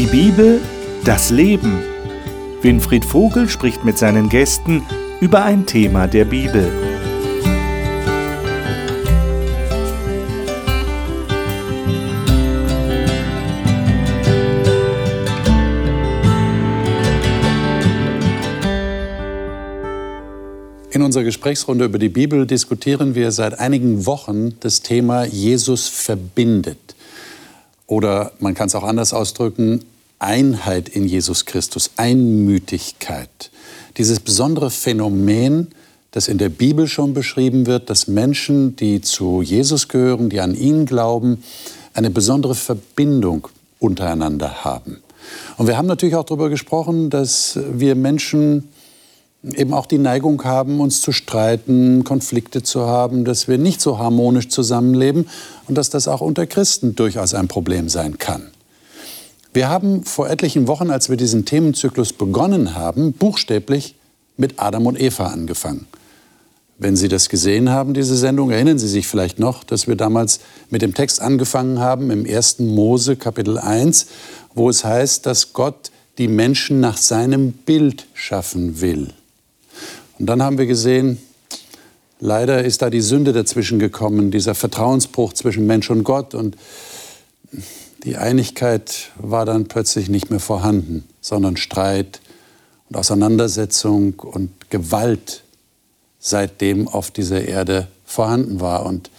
[0.00, 0.62] Die Bibel,
[1.04, 1.78] das Leben.
[2.62, 4.82] Winfried Vogel spricht mit seinen Gästen
[5.20, 6.72] über ein Thema der Bibel.
[20.92, 26.78] In unserer Gesprächsrunde über die Bibel diskutieren wir seit einigen Wochen das Thema Jesus verbindet.
[27.86, 29.84] Oder man kann es auch anders ausdrücken,
[30.20, 33.50] Einheit in Jesus Christus, Einmütigkeit.
[33.96, 35.68] Dieses besondere Phänomen,
[36.12, 40.54] das in der Bibel schon beschrieben wird, dass Menschen, die zu Jesus gehören, die an
[40.54, 41.42] ihn glauben,
[41.94, 44.98] eine besondere Verbindung untereinander haben.
[45.56, 48.68] Und wir haben natürlich auch darüber gesprochen, dass wir Menschen
[49.42, 53.98] eben auch die Neigung haben, uns zu streiten, Konflikte zu haben, dass wir nicht so
[53.98, 55.28] harmonisch zusammenleben
[55.66, 58.50] und dass das auch unter Christen durchaus ein Problem sein kann.
[59.52, 63.96] Wir haben vor etlichen Wochen, als wir diesen Themenzyklus begonnen haben, buchstäblich
[64.36, 65.86] mit Adam und Eva angefangen.
[66.78, 70.40] Wenn Sie das gesehen haben, diese Sendung, erinnern Sie sich vielleicht noch, dass wir damals
[70.70, 72.60] mit dem Text angefangen haben im 1.
[72.60, 74.06] Mose Kapitel 1,
[74.54, 79.08] wo es heißt, dass Gott die Menschen nach seinem Bild schaffen will.
[80.18, 81.18] Und dann haben wir gesehen,
[82.20, 86.34] leider ist da die Sünde dazwischen gekommen, dieser Vertrauensbruch zwischen Mensch und Gott.
[86.34, 86.56] Und
[88.04, 92.20] die Einigkeit war dann plötzlich nicht mehr vorhanden, sondern Streit
[92.88, 95.42] und Auseinandersetzung und Gewalt
[96.18, 98.86] seitdem auf dieser Erde vorhanden war.
[98.86, 99.10] Und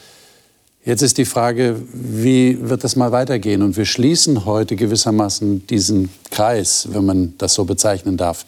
[0.83, 3.61] jetzt ist die Frage, wie wird das mal weitergehen?
[3.61, 8.45] Und wir schließen heute gewissermaßen diesen Kreis, wenn man das so bezeichnen darf.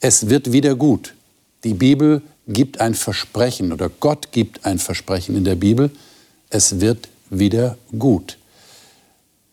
[0.00, 1.14] Es wird wieder gut.
[1.64, 5.90] Die Bibel gibt ein Versprechen oder Gott gibt ein Versprechen in der Bibel,
[6.50, 8.36] es wird wieder gut.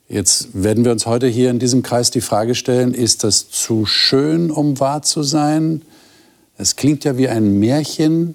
[0.09, 3.85] Jetzt werden wir uns heute hier in diesem Kreis die Frage stellen, ist das zu
[3.85, 5.83] schön, um wahr zu sein?
[6.57, 8.33] Es klingt ja wie ein Märchen,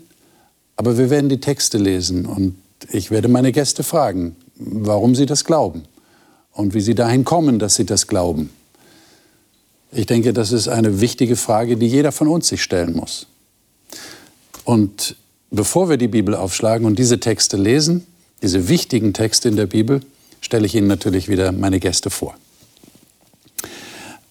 [0.76, 2.54] aber wir werden die Texte lesen und
[2.92, 5.82] ich werde meine Gäste fragen, warum sie das glauben
[6.52, 8.50] und wie sie dahin kommen, dass sie das glauben.
[9.90, 13.26] Ich denke, das ist eine wichtige Frage, die jeder von uns sich stellen muss.
[14.64, 15.16] Und
[15.50, 18.06] bevor wir die Bibel aufschlagen und diese Texte lesen,
[18.42, 20.02] diese wichtigen Texte in der Bibel,
[20.44, 22.34] stelle ich Ihnen natürlich wieder meine Gäste vor.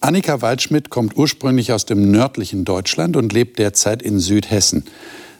[0.00, 4.84] Annika Waldschmidt kommt ursprünglich aus dem nördlichen Deutschland und lebt derzeit in Südhessen.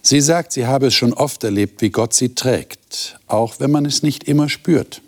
[0.02, 3.86] Sie sagt, sie habe es schon oft erlebt, wie Gott sie trägt, auch wenn man
[3.86, 5.00] es nicht immer spürt.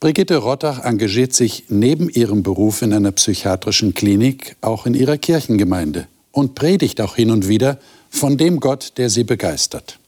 [0.00, 6.06] Brigitte Rottach engagiert sich neben ihrem Beruf in einer psychiatrischen Klinik auch in ihrer Kirchengemeinde
[6.30, 7.78] und predigt auch hin und wieder
[8.10, 9.98] von dem Gott, der sie begeistert.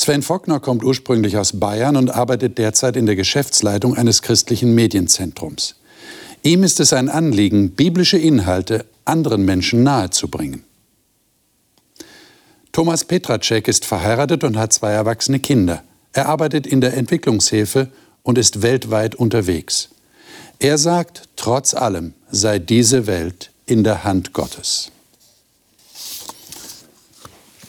[0.00, 5.74] Sven Fockner kommt ursprünglich aus Bayern und arbeitet derzeit in der Geschäftsleitung eines christlichen Medienzentrums.
[6.44, 10.62] Ihm ist es ein Anliegen, biblische Inhalte anderen Menschen nahezubringen.
[12.70, 15.82] Thomas Petracek ist verheiratet und hat zwei erwachsene Kinder.
[16.12, 17.88] Er arbeitet in der Entwicklungshilfe
[18.22, 19.88] und ist weltweit unterwegs.
[20.60, 24.92] Er sagt, trotz allem sei diese Welt in der Hand Gottes.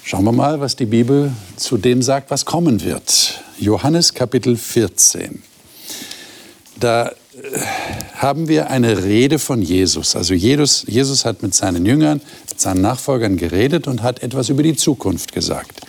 [0.09, 3.43] Schauen wir mal, was die Bibel zu dem sagt, was kommen wird.
[3.59, 5.43] Johannes Kapitel 14.
[6.79, 7.13] Da äh,
[8.15, 10.15] haben wir eine Rede von Jesus.
[10.15, 14.63] Also Jesus, Jesus hat mit seinen Jüngern, mit seinen Nachfolgern geredet und hat etwas über
[14.63, 15.81] die Zukunft gesagt.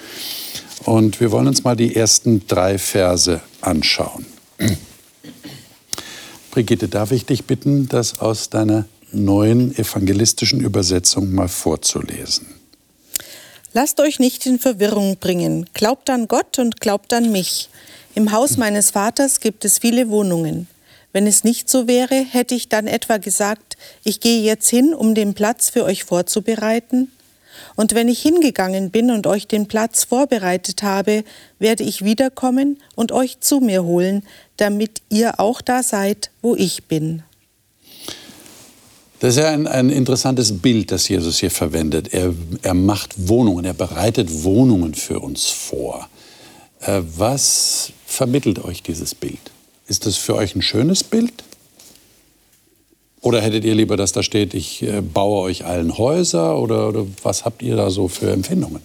[0.84, 4.26] Und wir wollen uns mal die ersten drei Verse anschauen.
[6.50, 12.59] Brigitte, darf ich dich bitten, das aus deiner neuen evangelistischen Übersetzung mal vorzulesen.
[13.72, 15.64] Lasst euch nicht in Verwirrung bringen.
[15.74, 17.68] Glaubt an Gott und glaubt an mich.
[18.16, 20.66] Im Haus meines Vaters gibt es viele Wohnungen.
[21.12, 25.14] Wenn es nicht so wäre, hätte ich dann etwa gesagt, ich gehe jetzt hin, um
[25.14, 27.12] den Platz für euch vorzubereiten?
[27.76, 31.22] Und wenn ich hingegangen bin und euch den Platz vorbereitet habe,
[31.60, 34.24] werde ich wiederkommen und euch zu mir holen,
[34.56, 37.22] damit ihr auch da seid, wo ich bin.
[39.20, 42.12] Das ist ja ein, ein, interessantes Bild, das Jesus hier verwendet.
[42.14, 46.08] Er, er, macht Wohnungen, er bereitet Wohnungen für uns vor.
[46.80, 49.38] Äh, was vermittelt euch dieses Bild?
[49.86, 51.44] Ist das für euch ein schönes Bild?
[53.20, 56.58] Oder hättet ihr lieber, dass da steht, ich äh, baue euch allen Häuser?
[56.58, 58.80] Oder, oder was habt ihr da so für Empfindungen?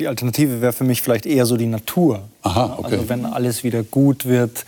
[0.00, 2.22] Die Alternative wäre für mich vielleicht eher so die Natur.
[2.42, 2.96] Aha, okay.
[2.96, 4.64] Also wenn alles wieder gut wird,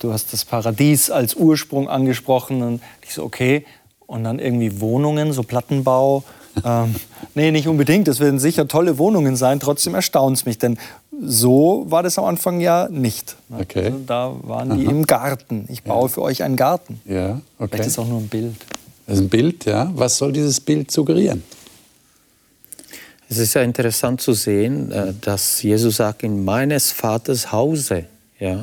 [0.00, 3.64] du hast das Paradies als Ursprung angesprochen und ich so, okay.
[4.06, 6.24] Und dann irgendwie Wohnungen, so Plattenbau.
[6.64, 6.94] ähm,
[7.34, 8.08] nee, nicht unbedingt.
[8.08, 9.60] Das werden sicher tolle Wohnungen sein.
[9.60, 10.78] Trotzdem erstaunt es mich, denn
[11.20, 13.36] so war das am Anfang ja nicht.
[13.50, 13.86] Okay.
[13.86, 15.66] Also da waren die im Garten.
[15.68, 17.00] Ich baue für euch einen Garten.
[17.04, 17.68] Ja, okay.
[17.70, 18.54] Vielleicht ist es auch nur ein Bild.
[19.06, 19.90] Das ist ein Bild, ja.
[19.94, 21.42] Was soll dieses Bild suggerieren?
[23.30, 28.06] Es ist ja interessant zu sehen, äh, dass Jesus sagt, in meines Vaters Hause,
[28.38, 28.62] ja,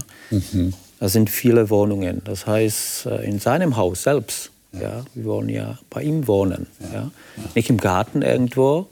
[1.06, 2.24] da sind viele Wohnungen.
[2.26, 7.12] Das heißt, äh, in seinem Haus selbst, ja, wir wollen ja bei ihm wohnen, ja.
[7.54, 8.88] Nicht im Garten irgendwo,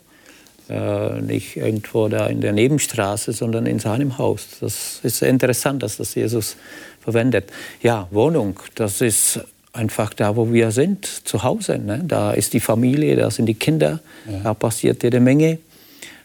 [0.70, 4.46] äh, nicht irgendwo da in der Nebenstraße, sondern in seinem Haus.
[4.60, 6.54] Das ist interessant, dass das Jesus
[7.00, 7.50] verwendet.
[7.82, 9.40] Ja, Wohnung, das ist
[9.72, 11.80] einfach da, wo wir sind, zu Hause.
[11.80, 12.00] Ne?
[12.06, 13.98] Da ist die Familie, da sind die Kinder,
[14.44, 15.58] da passiert jede Menge.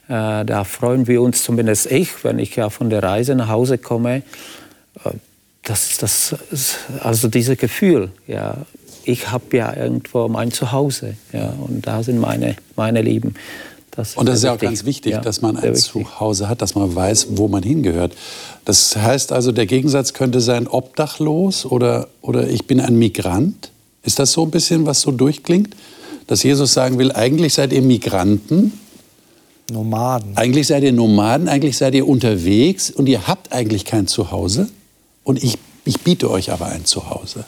[0.08, 3.80] Äh, da freuen wir uns, zumindest ich, wenn ich ja von der Reise nach Hause
[3.80, 4.22] komme.
[5.04, 5.14] Äh,
[5.64, 6.36] das ist das,
[7.02, 8.58] also dieses Gefühl, ja,
[9.04, 13.36] ich habe ja irgendwo mein Zuhause, ja, und da sind meine, meine Lieben.
[13.92, 15.92] Das Und das ist ja auch ganz wichtig, Ja, dass man ein wichtig.
[15.92, 18.14] Zuhause hat, dass man weiß, wo man hingehört.
[18.66, 23.72] Das heißt also, der Gegensatz könnte sein obdachlos oder, oder ich bin ein Migrant.
[24.04, 25.76] Ist das so ein bisschen, was so durchklingt?
[26.28, 28.74] Dass Jesus sagen will, eigentlich seid ihr Migranten,
[29.72, 30.38] Nomaden.
[30.38, 34.70] eigentlich seid ihr Nomaden, eigentlich seid ihr unterwegs und ihr habt eigentlich kein Zuhause.
[35.24, 37.46] Und ich, ich biete euch aber ein Zuhause.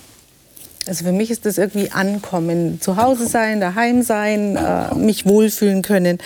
[0.88, 5.83] Also für mich ist das irgendwie ankommen, zu Hause sein, daheim sein, äh, mich wohlfühlen
[5.83, 6.18] können.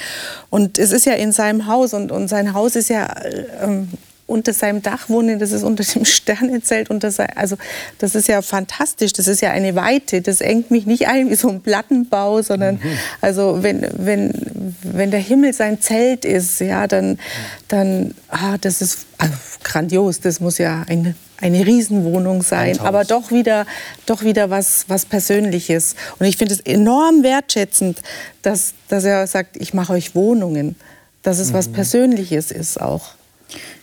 [0.49, 3.89] Und es ist ja in seinem Haus und, und sein Haus ist ja äh, ähm,
[4.27, 7.57] unter seinem Dach wohnen, das ist unter dem Sternenzelt, unter sein, also
[7.99, 11.35] das ist ja fantastisch, das ist ja eine Weite, das engt mich nicht ein wie
[11.35, 12.79] so ein Plattenbau, sondern
[13.21, 14.33] also wenn, wenn,
[14.81, 17.19] wenn der Himmel sein Zelt ist, ja, dann,
[17.67, 23.29] dann ah, das ist also grandios, das muss ja eine, eine Riesenwohnung sein, aber doch
[23.31, 23.67] wieder,
[24.07, 25.95] doch wieder was, was Persönliches.
[26.17, 28.01] Und ich finde es enorm wertschätzend,
[28.41, 30.75] dass, dass er sagt, ich mache euch Wohnungen,
[31.21, 33.15] dass es was Persönliches ist auch.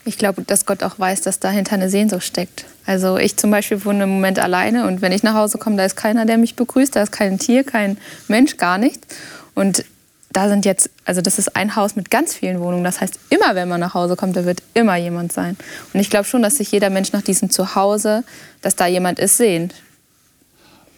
[0.05, 2.65] Ich glaube, dass Gott auch weiß, dass dahinter eine Sehnsucht steckt.
[2.85, 5.85] Also ich zum Beispiel wohne im Moment alleine und wenn ich nach Hause komme, da
[5.85, 7.97] ist keiner, der mich begrüßt, da ist kein Tier, kein
[8.29, 9.07] Mensch, gar nichts.
[9.55, 9.85] Und
[10.33, 12.85] da sind jetzt, also das ist ein Haus mit ganz vielen Wohnungen.
[12.85, 15.57] Das heißt, immer wenn man nach Hause kommt, da wird immer jemand sein.
[15.93, 18.25] Und ich glaube schon, dass sich jeder Mensch nach diesem Zuhause,
[18.63, 19.75] dass da jemand ist, sehnt.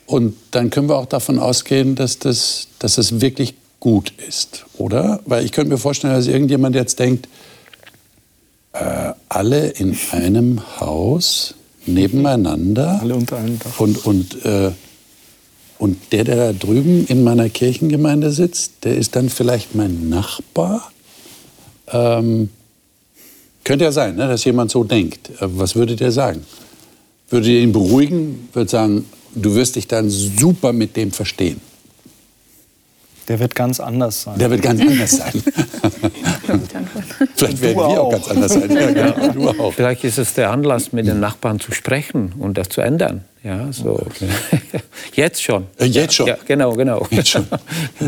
[0.07, 5.21] Und dann können wir auch davon ausgehen, dass das, dass das wirklich gut ist, oder?
[5.27, 7.29] Weil ich könnte mir vorstellen, dass irgendjemand jetzt denkt,
[8.75, 11.55] äh, alle in einem Haus
[11.87, 13.79] nebeneinander Alle unter einem Dach.
[13.79, 14.73] und, und, äh,
[15.79, 20.91] und der, der da drüben in meiner Kirchengemeinde sitzt, der ist dann vielleicht mein Nachbar.
[21.89, 22.51] Ähm,
[23.65, 25.31] könnte ja sein, ne, dass jemand so denkt.
[25.41, 26.45] Äh, Was würdet ihr sagen?
[27.31, 28.49] Würdet ihr ihn beruhigen?
[28.53, 29.05] Würdet sagen,
[29.35, 31.61] du wirst dich dann super mit dem verstehen.
[33.29, 34.39] Der wird ganz anders sein.
[34.39, 35.33] Der wird ganz anders sein.
[37.37, 38.11] Vielleicht werden wir auch auch.
[38.13, 38.71] ganz anders sein.
[38.71, 39.29] Ja, genau.
[39.33, 39.73] Du auch.
[39.73, 43.25] Vielleicht ist es der Anlass, mit den Nachbarn zu sprechen und das zu ändern.
[43.43, 44.07] Ja, so.
[45.15, 45.67] Jetzt schon.
[45.79, 46.27] Äh, jetzt schon.
[46.27, 47.07] Ja, genau, genau.
[47.11, 47.47] Jetzt schon.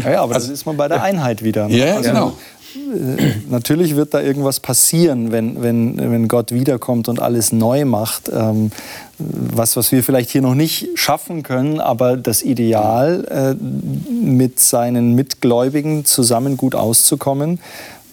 [0.05, 1.69] Ja, ja, aber das ist man bei der Einheit wieder.
[1.69, 1.77] ne?
[1.77, 2.39] Ja, ja, Also, genau.
[3.51, 8.31] Natürlich wird da irgendwas passieren, wenn, wenn, wenn Gott wiederkommt und alles neu macht.
[8.33, 8.71] Ähm,
[9.19, 13.65] was, was wir vielleicht hier noch nicht schaffen können, aber das Ideal, äh,
[14.13, 17.61] mit seinen Mitgläubigen zusammen gut auszukommen,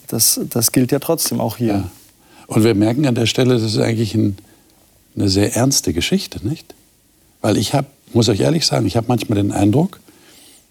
[0.08, 1.74] das, das gilt ja trotzdem auch hier.
[1.74, 1.90] Ja.
[2.46, 4.36] Und wir merken an der Stelle, das ist eigentlich ein,
[5.16, 6.74] eine sehr ernste Geschichte, nicht?
[7.40, 10.00] Weil ich habe, muss euch ehrlich sagen, ich habe manchmal den Eindruck,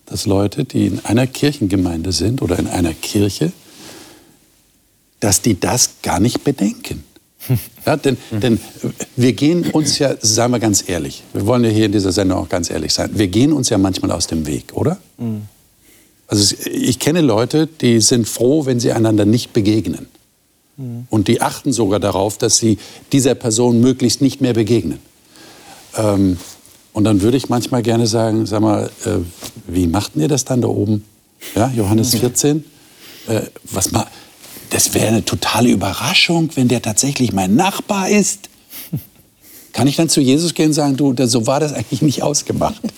[0.06, 3.52] dass Leute, die in einer Kirchengemeinde sind oder in einer Kirche,
[5.24, 7.04] dass die das gar nicht bedenken.
[7.86, 8.58] Ja, denn, denn
[9.18, 12.38] wir gehen uns ja, sagen wir ganz ehrlich, wir wollen ja hier in dieser Sendung
[12.38, 14.98] auch ganz ehrlich sein, wir gehen uns ja manchmal aus dem Weg, oder?
[16.28, 20.08] Also es- ich kenne Leute, die sind froh, wenn sie einander nicht begegnen.
[21.10, 22.78] Und die achten sogar darauf, dass sie
[23.12, 25.00] dieser Person möglichst nicht mehr begegnen.
[25.98, 26.38] Ähm,
[26.94, 29.18] und dann würde ich manchmal gerne sagen, sag mal, äh,
[29.68, 31.04] wie machten ihr das dann da oben?
[31.56, 32.64] Ja, Johannes 14.
[33.28, 34.08] Äh, was ma
[34.74, 38.50] das wäre eine totale Überraschung, wenn der tatsächlich mein Nachbar ist.
[39.72, 42.82] Kann ich dann zu Jesus gehen und sagen, du, so war das eigentlich nicht ausgemacht.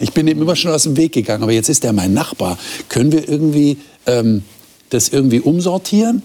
[0.00, 2.56] Ich bin ihm immer schon aus dem Weg gegangen, aber jetzt ist er mein Nachbar.
[2.88, 4.44] Können wir irgendwie ähm,
[4.90, 6.22] das irgendwie umsortieren?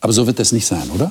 [0.00, 1.10] Aber so wird das nicht sein, oder?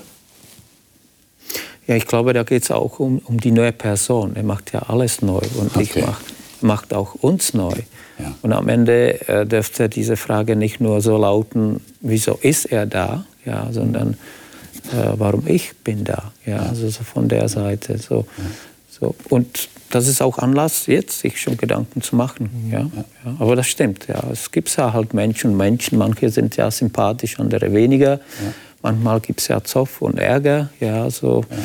[1.85, 4.37] Ja, ich glaube, da geht es auch um, um die neue Person.
[4.37, 5.89] Er macht ja alles neu und Okay.
[5.99, 6.23] ich macht,
[6.61, 7.73] macht auch uns neu.
[8.19, 8.35] Ja.
[8.41, 13.25] Und am Ende äh, dürfte diese Frage nicht nur so lauten, wieso ist er da,
[13.45, 14.17] ja, sondern
[14.91, 16.31] äh, warum ich bin da.
[16.45, 17.97] Ja, Also so von der Seite.
[17.97, 18.25] So.
[18.89, 19.15] So.
[19.29, 22.69] Und das ist auch Anlass, jetzt sich schon Gedanken zu machen.
[22.71, 22.79] Ja?
[22.79, 23.35] Ja.
[23.39, 24.07] Aber das stimmt.
[24.07, 24.23] Ja.
[24.31, 25.97] Es gibt ja halt Menschen und Menschen.
[25.97, 28.19] Manche sind ja sympathisch, andere weniger.
[28.81, 31.55] Manchmal gibt es ja Zoff und Ärger, ja, so äh,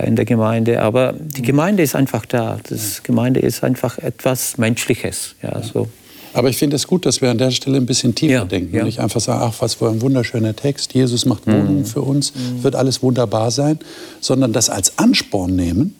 [0.00, 0.82] in der Gemeinde.
[0.82, 2.58] Aber die Gemeinde ist einfach da.
[2.68, 5.88] Das Gemeinde ist einfach etwas Menschliches, ja, so.
[6.34, 8.74] Aber ich finde es gut, dass wir an der Stelle ein bisschen tiefer Ja, denken
[8.74, 8.80] ja.
[8.80, 12.32] und nicht einfach sagen, ach, was für ein wunderschöner Text, Jesus macht Wohnungen für uns,
[12.62, 13.78] wird alles wunderbar sein,
[14.20, 15.94] sondern das als Ansporn nehmen,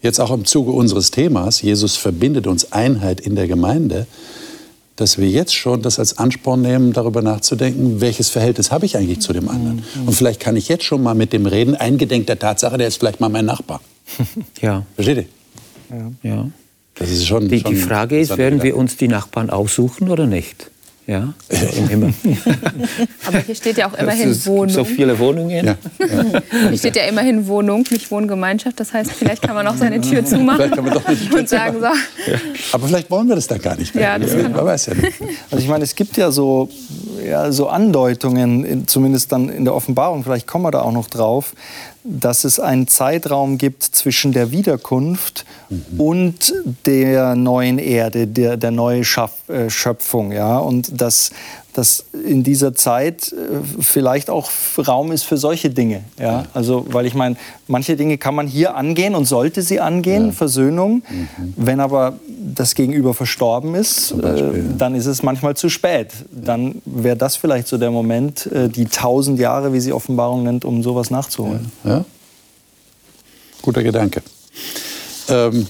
[0.00, 4.06] jetzt auch im Zuge unseres Themas, Jesus verbindet uns Einheit in der Gemeinde,
[4.96, 9.20] dass wir jetzt schon das als Ansporn nehmen, darüber nachzudenken, welches Verhältnis habe ich eigentlich
[9.20, 9.84] zu dem anderen.
[10.06, 12.98] Und vielleicht kann ich jetzt schon mal mit dem reden, eingedenk der Tatsache, der ist
[12.98, 13.80] vielleicht mal mein Nachbar.
[14.60, 15.26] Ja, Versteht
[15.90, 16.12] ihr?
[16.22, 16.48] ja.
[16.94, 20.26] Das ist schon, Die, schon die Frage ist, werden wir uns die Nachbarn aussuchen oder
[20.26, 20.70] nicht?
[21.06, 21.32] Ja,
[21.76, 22.14] im Himmel.
[23.26, 24.70] Aber hier steht ja auch immerhin ist Wohnung.
[24.70, 25.50] So viele Wohnungen.
[25.50, 26.42] Ja, ja.
[26.68, 28.80] Hier steht ja immerhin Wohnung, nicht Wohngemeinschaft.
[28.80, 31.48] Das heißt, vielleicht kann man auch seine Tür zumachen Vielleicht kann man doch Tür und
[31.48, 31.86] sagen so.
[32.72, 34.02] Aber vielleicht wollen wir das dann gar nicht mehr.
[34.02, 35.20] Ja, das kann Man weiß ja nicht.
[35.48, 36.68] Also ich meine, es gibt ja so,
[37.24, 41.08] ja, so Andeutungen, in, zumindest dann in der Offenbarung, vielleicht kommen wir da auch noch
[41.08, 41.54] drauf,
[42.08, 45.44] dass es einen Zeitraum gibt zwischen der Wiederkunft
[45.98, 49.04] und der neuen Erde, der, der neuen
[49.48, 50.32] äh, Schöpfung.
[50.32, 50.58] Ja?
[50.58, 51.30] Und dass,
[51.76, 56.04] dass in dieser Zeit äh, vielleicht auch Raum ist für solche Dinge.
[56.18, 56.46] Ja?
[56.54, 61.02] Also, weil ich meine, manche Dinge kann man hier angehen und sollte sie angehen, Versöhnung.
[61.56, 62.14] Wenn aber
[62.54, 66.12] das Gegenüber verstorben ist, äh, dann ist es manchmal zu spät.
[66.32, 70.64] Dann wäre das vielleicht so der Moment, äh, die tausend Jahre, wie sie Offenbarung nennt,
[70.64, 71.70] um sowas nachzuholen.
[71.84, 72.04] Ja?
[73.60, 74.22] Guter Gedanke.
[75.28, 75.66] Ähm,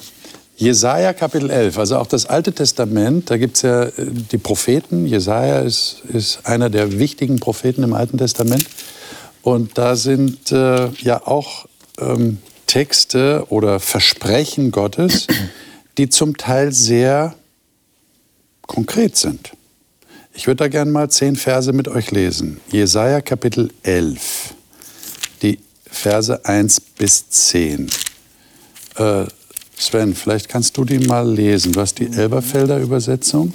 [0.58, 5.06] Jesaja Kapitel 11, also auch das Alte Testament, da gibt es ja äh, die Propheten.
[5.06, 8.64] Jesaja ist, ist einer der wichtigen Propheten im Alten Testament.
[9.42, 11.66] Und da sind äh, ja auch
[11.98, 15.26] ähm, Texte oder Versprechen Gottes,
[15.98, 17.34] die zum Teil sehr
[18.62, 19.52] konkret sind.
[20.32, 22.60] Ich würde da gerne mal zehn Verse mit euch lesen.
[22.72, 24.54] Jesaja Kapitel 11,
[25.42, 27.90] die Verse 1 bis 10.
[28.96, 29.26] Äh,
[29.78, 31.72] Sven, vielleicht kannst du die mal lesen.
[31.72, 33.52] Du hast die Elberfelder Übersetzung.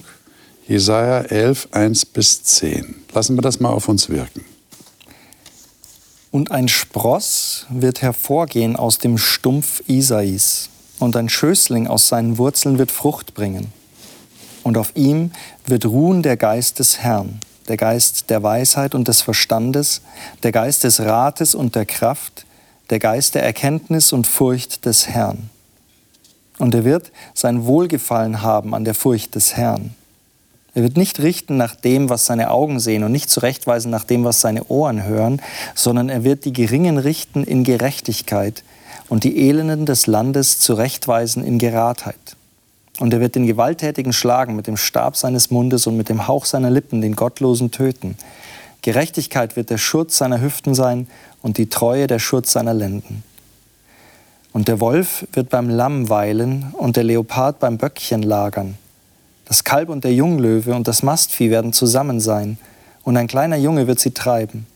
[0.68, 2.96] Jesaja 11, 1 bis 10.
[3.14, 4.46] Lassen wir das mal auf uns wirken.
[6.32, 12.78] Und ein Spross wird hervorgehen aus dem Stumpf Isais, und ein Schößling aus seinen Wurzeln
[12.78, 13.74] wird Frucht bringen.
[14.64, 15.32] Und auf ihm
[15.66, 20.02] wird ruhen der Geist des Herrn, der Geist der Weisheit und des Verstandes,
[20.44, 22.46] der Geist des Rates und der Kraft,
[22.92, 25.50] der Geist der Erkenntnis und Furcht des Herrn.
[26.62, 29.96] Und er wird sein Wohlgefallen haben an der Furcht des Herrn.
[30.76, 34.24] Er wird nicht richten nach dem, was seine Augen sehen und nicht zurechtweisen nach dem,
[34.26, 35.42] was seine Ohren hören,
[35.74, 38.64] sondern er wird die Geringen richten in Gerechtigkeit
[39.10, 42.38] und die Elenden des Landes zurechtweisen in Geradheit.
[43.00, 46.46] Und er wird den Gewalttätigen schlagen mit dem Stab seines Mundes und mit dem Hauch
[46.46, 48.20] seiner Lippen den Gottlosen töten.
[48.84, 51.08] Gerechtigkeit wird der Schurz seiner Hüften sein
[51.42, 53.24] und die Treue der Schurz seiner Lenden.
[54.54, 58.78] Und der Wolf wird beim Lamm weilen und der Leopard beim Böckchen lagern.
[59.46, 62.58] Das Kalb und der Junglöwe und das Mastvieh werden zusammen sein,
[63.04, 64.68] und ein kleiner Junge wird sie treiben.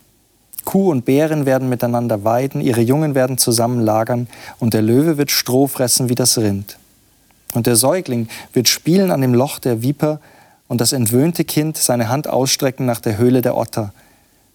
[0.65, 4.27] Kuh und Bären werden miteinander weiden, ihre Jungen werden zusammen lagern,
[4.59, 6.77] und der Löwe wird Stroh fressen wie das Rind.
[7.53, 10.19] Und der Säugling wird spielen an dem Loch der Viper,
[10.67, 13.93] und das entwöhnte Kind seine Hand ausstrecken nach der Höhle der Otter.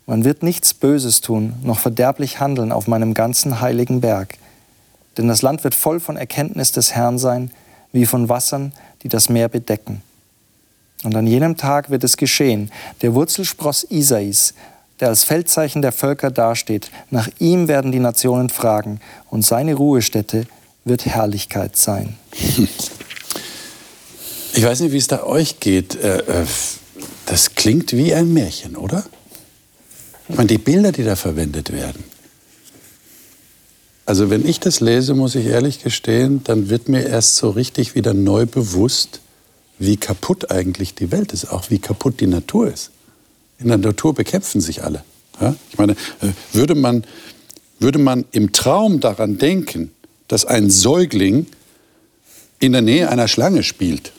[0.07, 4.37] Man wird nichts Böses tun, noch verderblich handeln auf meinem ganzen heiligen Berg.
[5.21, 7.51] Denn das Land wird voll von Erkenntnis des Herrn sein,
[7.93, 8.73] wie von Wassern,
[9.03, 10.01] die das Meer bedecken.
[11.05, 12.73] Und an jenem Tag wird es geschehen,
[13.03, 14.55] der Wurzelspross Isais,
[14.99, 18.99] der als Feldzeichen der Völker dasteht, nach ihm werden die Nationen fragen,
[19.29, 20.47] und seine Ruhestätte
[20.87, 22.17] wird Herrlichkeit sein.
[24.53, 25.95] Ich weiß nicht, wie es da euch geht.
[25.95, 26.47] Äh, äh,
[27.27, 29.05] Das klingt wie ein Märchen, oder?
[30.29, 32.03] Ich meine, die Bilder, die da verwendet werden.
[34.11, 37.95] Also wenn ich das lese, muss ich ehrlich gestehen, dann wird mir erst so richtig
[37.95, 39.21] wieder neu bewusst,
[39.79, 42.91] wie kaputt eigentlich die Welt ist, auch wie kaputt die Natur ist.
[43.61, 45.05] In der Natur bekämpfen sich alle.
[45.41, 45.55] Ja?
[45.71, 47.05] Ich meine, äh, würde man,
[47.79, 49.93] würde man im Traum daran denken,
[50.27, 51.47] dass ein Säugling
[52.59, 54.11] in der Nähe einer Schlange spielt,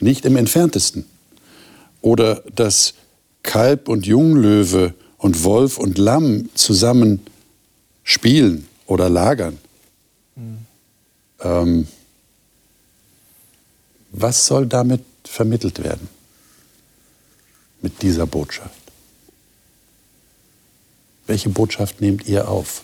[0.00, 1.06] nicht im entferntesten.
[2.02, 2.92] Oder dass
[3.42, 7.20] Kalb und Junglöwe und Wolf und Lamm zusammen
[8.04, 9.58] spielen oder lagern.
[11.40, 11.88] Ähm,
[14.12, 16.08] was soll damit vermittelt werden?
[17.82, 18.70] Mit dieser Botschaft?
[21.26, 22.82] Welche Botschaft nehmt ihr auf?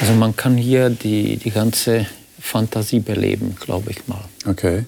[0.00, 2.06] Also man kann hier die, die ganze
[2.40, 4.24] Fantasie beleben, glaube ich mal.
[4.44, 4.84] Okay.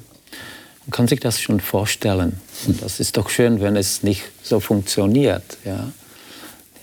[0.87, 2.41] Man kann sich das schon vorstellen.
[2.67, 5.59] Und das ist doch schön, wenn es nicht so funktioniert.
[5.65, 5.93] Ja?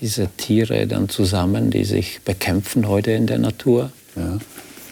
[0.02, 3.92] Diese Tiere dann zusammen, die sich bekämpfen heute in der Natur.
[4.16, 4.40] Ja.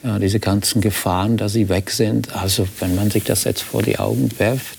[0.03, 2.35] Ja, diese ganzen Gefahren, dass sie weg sind.
[2.35, 4.77] Also wenn man sich das jetzt vor die Augen wirft,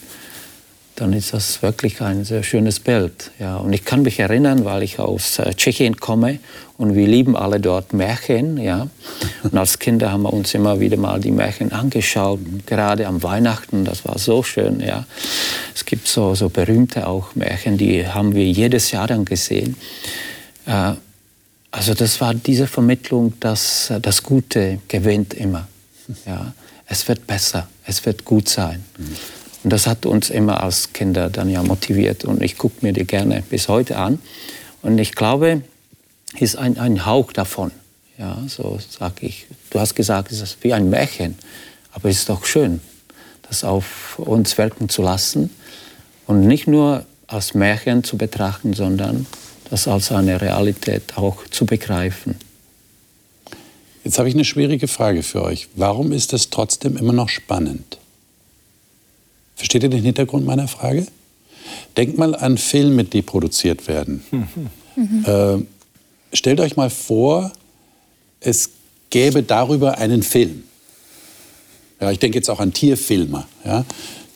[0.96, 3.32] dann ist das wirklich ein sehr schönes Bild.
[3.40, 6.38] Ja, und ich kann mich erinnern, weil ich aus äh, Tschechien komme
[6.78, 8.58] und wir lieben alle dort Märchen.
[8.58, 8.88] Ja.
[9.42, 13.84] Und als Kinder haben wir uns immer wieder mal die Märchen angeschaut, gerade am Weihnachten,
[13.84, 14.80] das war so schön.
[14.80, 15.04] Ja.
[15.74, 19.76] Es gibt so, so berühmte auch Märchen, die haben wir jedes Jahr dann gesehen.
[20.66, 20.92] Äh,
[21.72, 25.66] also das war diese Vermittlung, dass äh, das Gute gewinnt immer.
[26.24, 26.52] Ja.
[26.86, 28.84] Es wird besser, es wird gut sein.
[29.64, 32.24] Und das hat uns immer als Kinder dann ja motiviert.
[32.24, 34.20] Und ich gucke mir die gerne bis heute an.
[34.82, 35.62] Und ich glaube,
[36.38, 37.70] ist ein, ein Hauch davon.
[38.18, 39.46] Ja, so sage ich.
[39.70, 41.36] Du hast gesagt, es ist wie ein Märchen.
[41.92, 42.80] Aber es ist doch schön,
[43.48, 45.48] das auf uns wirken zu lassen.
[46.26, 49.26] Und nicht nur als Märchen zu betrachten, sondern
[49.70, 52.36] das als eine Realität auch zu begreifen.
[54.04, 55.68] Jetzt habe ich eine schwierige Frage für euch.
[55.74, 57.98] Warum ist das trotzdem immer noch spannend?
[59.56, 61.06] Versteht ihr den Hintergrund meiner Frage?
[61.96, 64.24] Denkt mal an Filme, die produziert werden.
[64.96, 65.24] Mhm.
[65.24, 65.58] Äh,
[66.32, 67.50] stellt euch mal vor,
[68.40, 68.70] es
[69.10, 70.64] gäbe darüber einen Film.
[72.00, 73.84] Ja, ich denke jetzt auch an Tierfilmer, ja,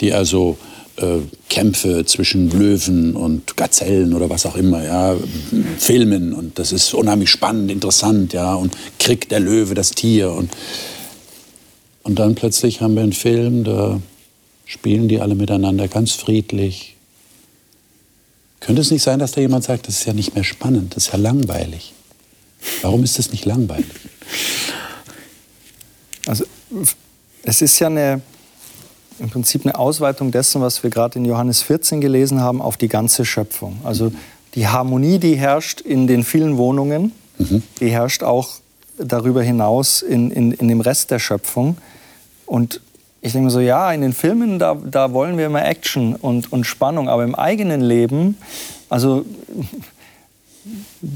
[0.00, 0.56] die also
[0.96, 5.16] äh, Kämpfe zwischen Löwen und Gazellen oder was auch immer, ja,
[5.78, 10.50] filmen und das ist unheimlich spannend, interessant, ja, und kriegt der Löwe das Tier und
[12.04, 14.00] und dann plötzlich haben wir einen Film, da
[14.68, 16.94] spielen die alle miteinander ganz friedlich.
[18.60, 21.06] Könnte es nicht sein, dass da jemand sagt, das ist ja nicht mehr spannend, das
[21.06, 21.94] ist ja langweilig?
[22.82, 23.86] Warum ist das nicht langweilig?
[26.26, 26.44] Also
[27.42, 28.20] es ist ja eine,
[29.18, 32.88] im Prinzip eine Ausweitung dessen, was wir gerade in Johannes 14 gelesen haben, auf die
[32.88, 33.80] ganze Schöpfung.
[33.84, 34.12] Also
[34.54, 37.62] die Harmonie, die herrscht in den vielen Wohnungen, mhm.
[37.80, 38.56] die herrscht auch
[38.98, 41.78] darüber hinaus in, in, in dem Rest der Schöpfung.
[42.44, 42.82] Und
[43.20, 46.52] ich denke mir so, ja, in den Filmen, da, da wollen wir immer Action und,
[46.52, 48.36] und Spannung, aber im eigenen Leben,
[48.88, 49.24] also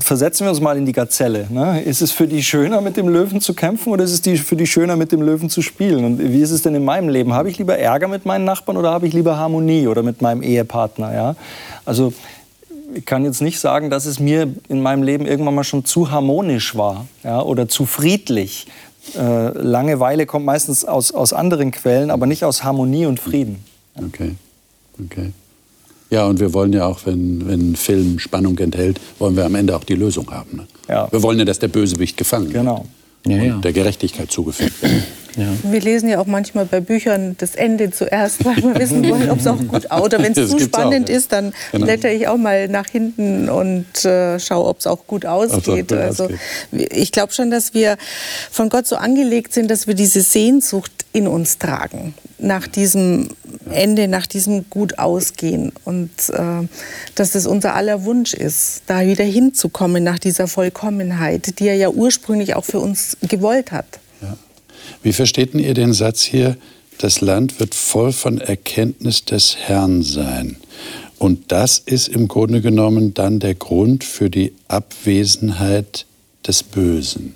[0.00, 1.46] versetzen wir uns mal in die Gazelle.
[1.50, 1.82] Ne?
[1.82, 4.56] Ist es für die schöner, mit dem Löwen zu kämpfen oder ist es die, für
[4.56, 6.04] die schöner, mit dem Löwen zu spielen?
[6.04, 7.32] Und wie ist es denn in meinem Leben?
[7.34, 10.42] Habe ich lieber Ärger mit meinen Nachbarn oder habe ich lieber Harmonie oder mit meinem
[10.42, 11.12] Ehepartner?
[11.12, 11.36] Ja?
[11.84, 12.12] Also
[12.94, 16.10] ich kann jetzt nicht sagen, dass es mir in meinem Leben irgendwann mal schon zu
[16.10, 17.42] harmonisch war ja?
[17.42, 18.66] oder zu friedlich,
[19.16, 23.64] äh, Langeweile kommt meistens aus, aus anderen Quellen, aber nicht aus Harmonie und Frieden.
[23.96, 24.34] Okay,
[25.04, 25.32] okay.
[26.10, 29.54] Ja, und wir wollen ja auch, wenn, wenn ein Film Spannung enthält, wollen wir am
[29.54, 30.58] Ende auch die Lösung haben.
[30.58, 30.66] Ne?
[30.86, 31.10] Ja.
[31.10, 32.54] Wir wollen ja, dass der Bösewicht gefangen wird.
[32.54, 32.86] Genau.
[33.26, 33.56] Ja, ja.
[33.58, 34.92] der Gerechtigkeit zugefügt wird.
[35.36, 35.46] Ja.
[35.62, 39.40] Wir lesen ja auch manchmal bei Büchern das Ende zuerst, weil wir wissen wollen, ob
[39.40, 41.16] es auch gut oder wenn es zu spannend auch, ja.
[41.16, 41.86] ist, dann genau.
[41.86, 45.92] blätter ich auch mal nach hinten und äh, schaue, ob es auch gut ausgeht.
[45.92, 46.28] Also
[46.70, 47.96] ich glaube schon, dass wir
[48.50, 53.28] von Gott so angelegt sind, dass wir diese Sehnsucht in uns tragen nach diesem
[53.70, 56.66] Ende, nach diesem gut ausgehen und äh,
[57.14, 61.88] dass es unser aller Wunsch ist, da wieder hinzukommen nach dieser Vollkommenheit, die er ja
[61.88, 63.86] ursprünglich auch für uns gewollt hat.
[65.02, 66.56] Wie versteht ihr den Satz hier?
[66.98, 70.56] Das Land wird voll von Erkenntnis des Herrn sein.
[71.18, 76.06] Und das ist im Grunde genommen dann der Grund für die Abwesenheit
[76.46, 77.34] des Bösen.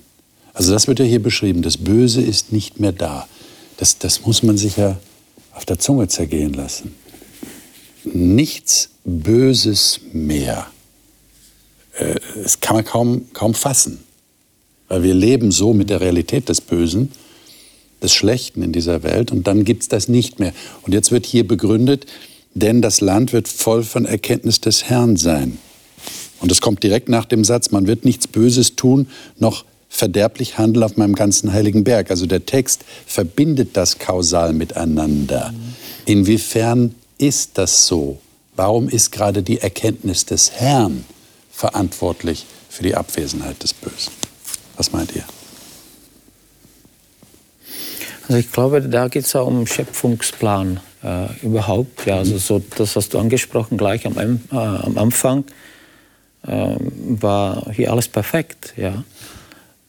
[0.53, 1.63] Also das wird ja hier beschrieben.
[1.63, 3.29] Das Böse ist nicht mehr da.
[3.77, 4.99] Das, das muss man sich ja
[5.53, 6.95] auf der Zunge zergehen lassen.
[8.05, 10.67] Nichts Böses mehr.
[11.99, 13.99] Äh, das kann man kaum, kaum fassen.
[14.89, 17.13] Weil wir leben so mit der Realität des Bösen
[18.03, 20.53] des Schlechten in dieser Welt und dann gibt es das nicht mehr.
[20.83, 22.07] Und jetzt wird hier begründet,
[22.55, 25.59] denn das Land wird voll von Erkenntnis des Herrn sein.
[26.41, 30.83] Und es kommt direkt nach dem Satz, man wird nichts Böses tun, noch verderblich handeln
[30.83, 32.11] auf meinem ganzen heiligen Berg.
[32.11, 35.55] Also der Text verbindet das kausal miteinander.
[36.05, 38.19] Inwiefern ist das so?
[38.55, 41.05] Warum ist gerade die Erkenntnis des Herrn
[41.51, 44.13] verantwortlich für die Abwesenheit des Bösen?
[44.77, 45.25] Was meint ihr?
[48.29, 52.07] Also ich glaube, da geht es auch um Schöpfungsplan äh, überhaupt.
[52.07, 55.45] Ja, also so, das hast du angesprochen gleich am, äh, am Anfang,
[56.47, 58.75] äh, war hier alles perfekt.
[58.77, 59.05] Ja.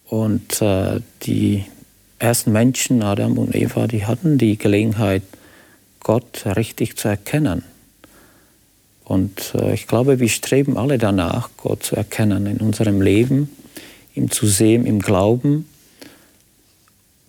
[0.06, 1.66] Und äh, die
[2.20, 5.24] ersten Menschen, Adam und Eva, die hatten die Gelegenheit,
[6.00, 7.64] Gott richtig zu erkennen.
[9.04, 13.50] Und äh, ich glaube, wir streben alle danach, Gott zu erkennen in unserem Leben,
[14.14, 15.66] ihm zu sehen, im Glauben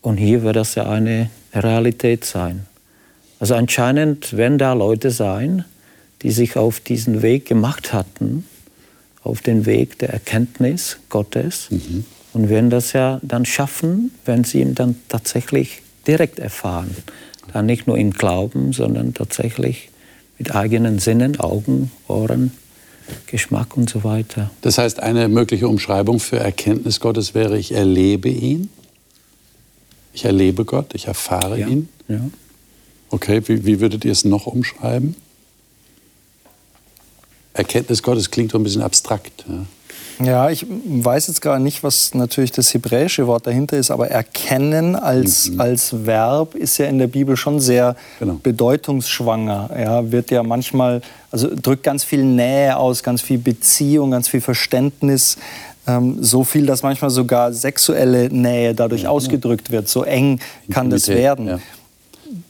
[0.02, 2.66] und hier wird das ja eine Realität sein.
[3.40, 5.64] Also anscheinend werden da Leute sein,
[6.22, 8.44] die sich auf diesen Weg gemacht hatten,
[9.22, 12.04] auf den Weg der Erkenntnis Gottes mhm.
[12.32, 16.96] und werden das ja dann schaffen, wenn sie ihn dann tatsächlich direkt erfahren.
[17.52, 19.90] Dann nicht nur im Glauben, sondern tatsächlich
[20.38, 22.52] mit eigenen Sinnen, Augen, Ohren,
[23.26, 24.50] Geschmack und so weiter.
[24.60, 28.68] Das heißt, eine mögliche Umschreibung für Erkenntnis Gottes wäre, ich erlebe ihn,
[30.18, 31.68] ich erlebe Gott, ich erfahre ja.
[31.68, 31.88] ihn.
[32.08, 32.18] Ja.
[33.10, 35.14] Okay, wie, wie würdet ihr es noch umschreiben?
[37.52, 39.44] Erkenntnis Gottes klingt so ein bisschen abstrakt.
[39.48, 39.64] Ja.
[40.20, 44.96] Ja, ich weiß jetzt gar nicht, was natürlich das hebräische Wort dahinter ist, aber erkennen
[44.96, 45.60] als, mhm.
[45.60, 48.40] als Verb ist ja in der Bibel schon sehr genau.
[48.42, 49.70] bedeutungsschwanger.
[49.78, 54.40] Ja, wird ja manchmal, also drückt ganz viel Nähe aus, ganz viel Beziehung, ganz viel
[54.40, 55.38] Verständnis.
[55.88, 59.88] Ähm, so viel, dass manchmal sogar sexuelle Nähe dadurch ja, ausgedrückt wird.
[59.88, 61.46] So eng kann das werden.
[61.48, 61.58] Ja.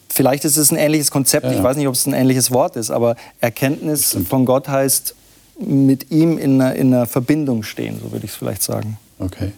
[0.08, 2.90] Vielleicht ist es ein ähnliches Konzept, ich weiß nicht, ob es ein ähnliches Wort ist,
[2.90, 5.14] aber Erkenntnis von Gott heißt
[5.60, 8.98] mit ihm in einer, in einer Verbindung stehen, so würde ich es vielleicht sagen.
[9.20, 9.52] Okay.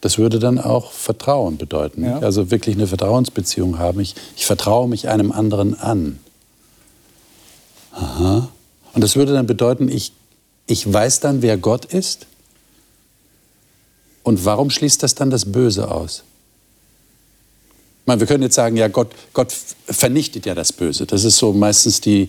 [0.00, 2.04] Das würde dann auch Vertrauen bedeuten.
[2.04, 2.18] Ja.
[2.18, 4.00] Also wirklich eine Vertrauensbeziehung haben.
[4.00, 6.18] Ich, ich vertraue mich einem anderen an.
[7.92, 8.48] Aha.
[8.92, 10.12] Und das würde dann bedeuten, ich,
[10.66, 12.26] ich weiß dann, wer Gott ist.
[14.28, 16.22] Und warum schließt das dann das Böse aus?
[18.04, 19.54] Meine, wir können jetzt sagen, ja, Gott, Gott
[19.86, 21.06] vernichtet ja das Böse.
[21.06, 22.28] Das ist so meistens die,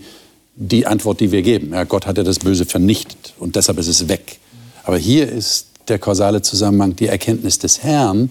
[0.55, 1.73] die Antwort, die wir geben.
[1.73, 4.39] Ja, Gott hat ja das Böse vernichtet und deshalb ist es weg.
[4.85, 8.29] Aber hier ist der kausale Zusammenhang, die Erkenntnis des Herrn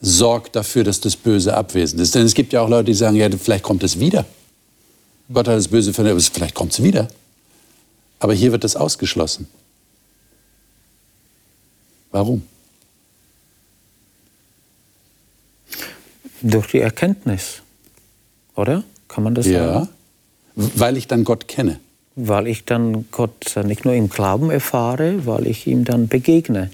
[0.00, 2.14] sorgt dafür, dass das Böse abwesend ist.
[2.14, 4.24] Denn es gibt ja auch Leute, die sagen, ja, vielleicht kommt es wieder.
[5.32, 7.08] Gott hat das Böse vernichtet, vielleicht kommt es wieder.
[8.20, 9.48] Aber hier wird das ausgeschlossen.
[12.14, 12.42] Warum?
[16.42, 17.62] Durch die Erkenntnis,
[18.54, 18.84] oder?
[19.08, 19.74] Kann man das ja.
[19.74, 19.88] sagen?
[20.54, 21.80] Weil ich dann Gott kenne.
[22.14, 26.70] Weil ich dann Gott nicht nur im Glauben erfahre, weil ich ihm dann begegne.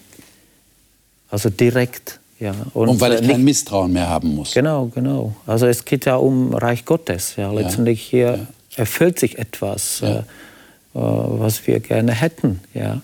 [1.30, 2.20] Also direkt.
[2.38, 2.54] Ja.
[2.74, 4.52] Und, und weil ich kein Misstrauen mehr haben muss.
[4.52, 5.34] Genau, genau.
[5.46, 7.36] Also es geht ja um Reich Gottes.
[7.36, 7.50] Ja.
[7.50, 8.46] Letztendlich hier ja.
[8.76, 10.18] erfüllt sich etwas, ja.
[10.18, 10.22] äh,
[10.92, 12.60] was wir gerne hätten.
[12.74, 13.00] Ja.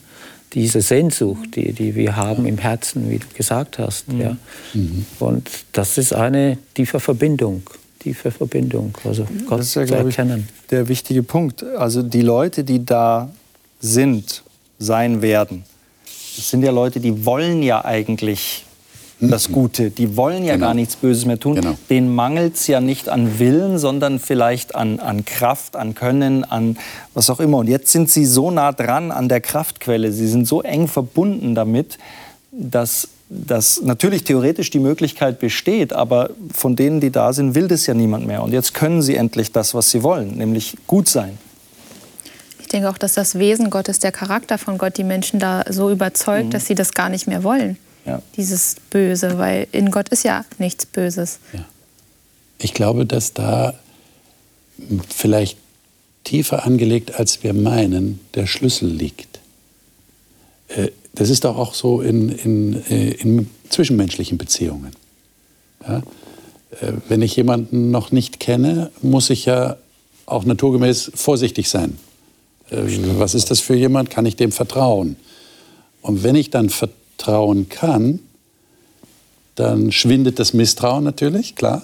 [0.55, 4.09] Diese Sehnsucht, die, die wir haben im Herzen, wie du gesagt hast.
[4.09, 4.21] Mhm.
[4.21, 4.37] Ja.
[4.75, 5.07] Mhm.
[5.19, 7.63] Und das ist eine tiefe Verbindung
[8.07, 10.47] tiefe Verbindung, also Gott das ist ja, zu erkennen.
[10.63, 11.65] Ich, der wichtige Punkt.
[11.65, 13.33] Also die Leute, die da
[13.81, 14.45] sind,
[14.79, 15.65] sein werden,
[16.37, 18.65] das sind ja Leute, die wollen ja eigentlich
[19.21, 19.51] das.
[19.51, 19.91] Gute.
[19.91, 20.67] Die wollen ja genau.
[20.67, 21.55] gar nichts Böses mehr tun.
[21.55, 21.77] Genau.
[21.89, 26.77] Denen mangelt es ja nicht an Willen, sondern vielleicht an, an Kraft, an Können, an
[27.15, 27.59] was auch immer.
[27.59, 31.55] Und jetzt sind sie so nah dran an der Kraftquelle, sie sind so eng verbunden
[31.55, 31.99] damit,
[32.53, 37.87] dass dass natürlich theoretisch die Möglichkeit besteht, aber von denen, die da sind, will das
[37.87, 38.43] ja niemand mehr.
[38.43, 41.37] Und jetzt können sie endlich das, was sie wollen, nämlich gut sein.
[42.61, 45.91] Ich denke auch, dass das Wesen Gottes, der Charakter von Gott, die Menschen da so
[45.91, 46.51] überzeugt, mhm.
[46.51, 47.79] dass sie das gar nicht mehr wollen.
[48.07, 48.23] Ja.
[48.37, 51.41] Dieses Böse, weil in Gott ist ja nichts Böses.
[51.53, 51.65] Ja.
[52.59, 53.75] Ich glaube, dass da
[55.09, 55.59] vielleicht
[56.25, 59.41] tiefer angelegt, als wir meinen, der Schlüssel liegt.
[60.69, 64.93] Äh, das ist doch auch so in, in, äh, in zwischenmenschlichen Beziehungen.
[65.87, 66.03] Ja?
[66.81, 69.77] Äh, wenn ich jemanden noch nicht kenne, muss ich ja
[70.27, 71.99] auch naturgemäß vorsichtig sein.
[72.69, 74.11] Was ist das für jemand?
[74.11, 75.15] Kann ich dem vertrauen?
[76.03, 76.69] Und wenn ich dann
[77.27, 78.21] vertrauen kann,
[79.57, 81.83] dann schwindet das Misstrauen natürlich, klar.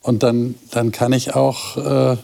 [0.00, 2.16] Und dann, dann kann ich auch, äh,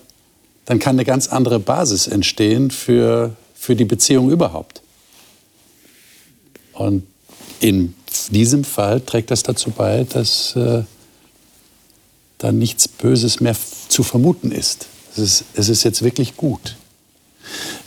[0.65, 4.83] dann kann eine ganz andere Basis entstehen für, für die Beziehung überhaupt.
[6.73, 7.07] Und
[7.61, 7.95] in
[8.31, 10.83] diesem Fall trägt das dazu bei, dass äh,
[12.39, 13.57] da nichts Böses mehr
[13.89, 14.87] zu vermuten ist.
[15.13, 16.77] Es ist, es ist jetzt wirklich gut.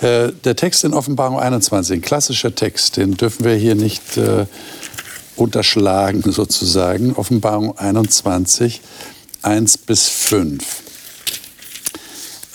[0.02, 4.46] Äh, der Text in Offenbarung 21, ein klassischer Text, den dürfen wir hier nicht äh,
[5.36, 7.14] unterschlagen sozusagen.
[7.14, 8.82] Offenbarung 21,
[9.42, 10.64] 1 bis 5.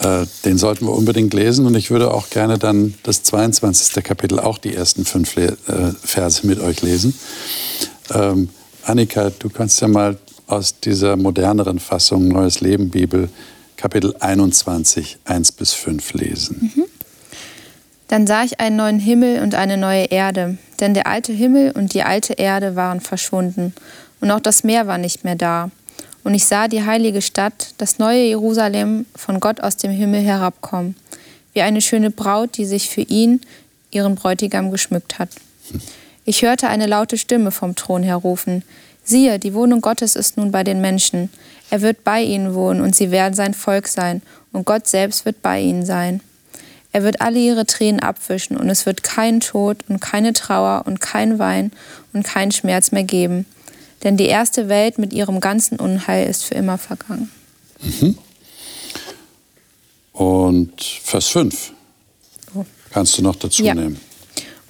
[0.01, 4.03] Äh, den sollten wir unbedingt lesen und ich würde auch gerne dann das 22.
[4.05, 5.53] Kapitel, auch die ersten fünf äh,
[6.03, 7.14] Verse mit euch lesen.
[8.14, 8.49] Ähm,
[8.85, 10.16] Annika, du kannst ja mal
[10.47, 13.29] aus dieser moderneren Fassung Neues Leben Bibel
[13.77, 16.73] Kapitel 21, 1 bis 5 lesen.
[16.75, 16.85] Mhm.
[18.09, 21.94] Dann sah ich einen neuen Himmel und eine neue Erde, denn der alte Himmel und
[21.94, 23.75] die alte Erde waren verschwunden,
[24.21, 25.71] und auch das Meer war nicht mehr da.
[26.25, 30.97] Und ich sah die heilige Stadt, das neue Jerusalem, von Gott aus dem Himmel herabkommen,
[31.53, 33.40] wie eine schöne Braut, die sich für ihn,
[33.90, 35.31] ihren Bräutigam, geschmückt hat.
[36.25, 38.64] Ich hörte eine laute Stimme vom Thron her rufen,
[39.09, 41.31] Siehe, die Wohnung Gottes ist nun bei den Menschen.
[41.71, 44.21] Er wird bei ihnen wohnen und sie werden sein Volk sein
[44.53, 46.21] und Gott selbst wird bei ihnen sein.
[46.92, 51.01] Er wird alle ihre Tränen abwischen und es wird keinen Tod und keine Trauer und
[51.01, 51.70] kein Wein
[52.12, 53.44] und keinen Schmerz mehr geben.
[54.05, 57.31] Denn die erste Welt mit ihrem ganzen Unheil ist für immer vergangen.
[57.81, 58.16] Mhm.
[60.12, 61.72] Und Vers 5
[62.55, 62.64] Oh.
[62.90, 63.74] kannst du noch dazu Ja.
[63.74, 64.01] nehmen.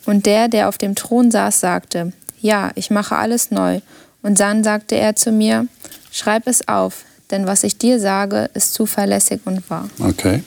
[0.05, 3.81] Und der, der auf dem Thron saß, sagte, ja, ich mache alles neu.
[4.23, 5.69] Und dann sagte er zu mir,
[6.11, 9.89] schreib es auf, denn was ich dir sage, ist zuverlässig und wahr.
[10.01, 10.43] Okay.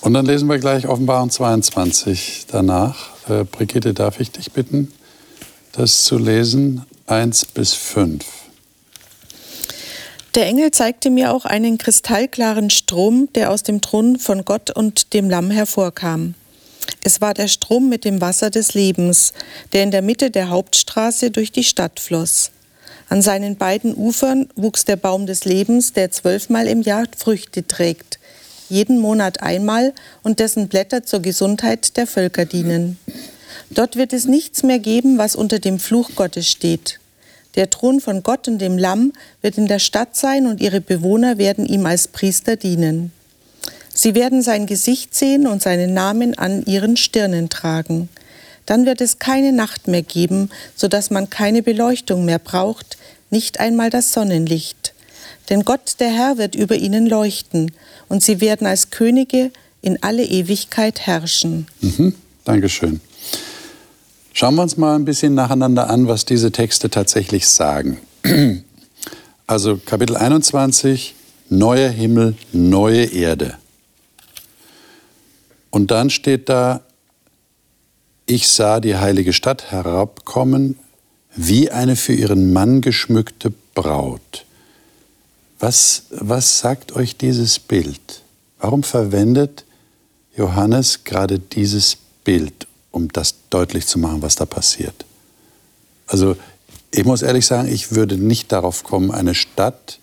[0.00, 3.10] Und dann lesen wir gleich Offenbarung 22 danach.
[3.28, 4.92] Äh, Brigitte, darf ich dich bitten,
[5.72, 6.84] das zu lesen?
[7.06, 8.24] 1 bis 5.
[10.34, 15.14] Der Engel zeigte mir auch einen kristallklaren Strom, der aus dem Thron von Gott und
[15.14, 16.34] dem Lamm hervorkam.
[17.02, 19.32] Es war der Strom mit dem Wasser des Lebens,
[19.72, 22.50] der in der Mitte der Hauptstraße durch die Stadt floss.
[23.08, 28.18] An seinen beiden Ufern wuchs der Baum des Lebens, der zwölfmal im Jahr Früchte trägt,
[28.68, 32.98] jeden Monat einmal und dessen Blätter zur Gesundheit der Völker dienen.
[33.70, 37.00] Dort wird es nichts mehr geben, was unter dem Fluch Gottes steht.
[37.56, 41.38] Der Thron von Gott und dem Lamm wird in der Stadt sein und ihre Bewohner
[41.38, 43.12] werden ihm als Priester dienen.
[43.92, 48.10] Sie werden sein Gesicht sehen und seinen Namen an ihren Stirnen tragen.
[48.66, 52.98] Dann wird es keine Nacht mehr geben, so dass man keine Beleuchtung mehr braucht,
[53.30, 54.92] nicht einmal das Sonnenlicht.
[55.48, 57.72] Denn Gott, der Herr, wird über ihnen leuchten,
[58.08, 59.50] und sie werden als Könige
[59.82, 61.66] in alle Ewigkeit herrschen.
[61.80, 62.14] Mhm.
[62.44, 63.00] Dankeschön.
[64.32, 67.98] Schauen wir uns mal ein bisschen nacheinander an, was diese Texte tatsächlich sagen.
[69.48, 71.14] Also Kapitel 21,
[71.50, 73.54] neuer Himmel, neue Erde.
[75.70, 76.80] Und dann steht da,
[78.26, 80.76] ich sah die heilige Stadt herabkommen,
[81.36, 84.45] wie eine für ihren Mann geschmückte Braut.
[85.66, 88.22] Was, was sagt euch dieses Bild?
[88.60, 89.64] Warum verwendet
[90.36, 95.04] Johannes gerade dieses Bild, um das deutlich zu machen, was da passiert?
[96.06, 96.36] Also
[96.92, 99.98] ich muss ehrlich sagen, ich würde nicht darauf kommen, eine Stadt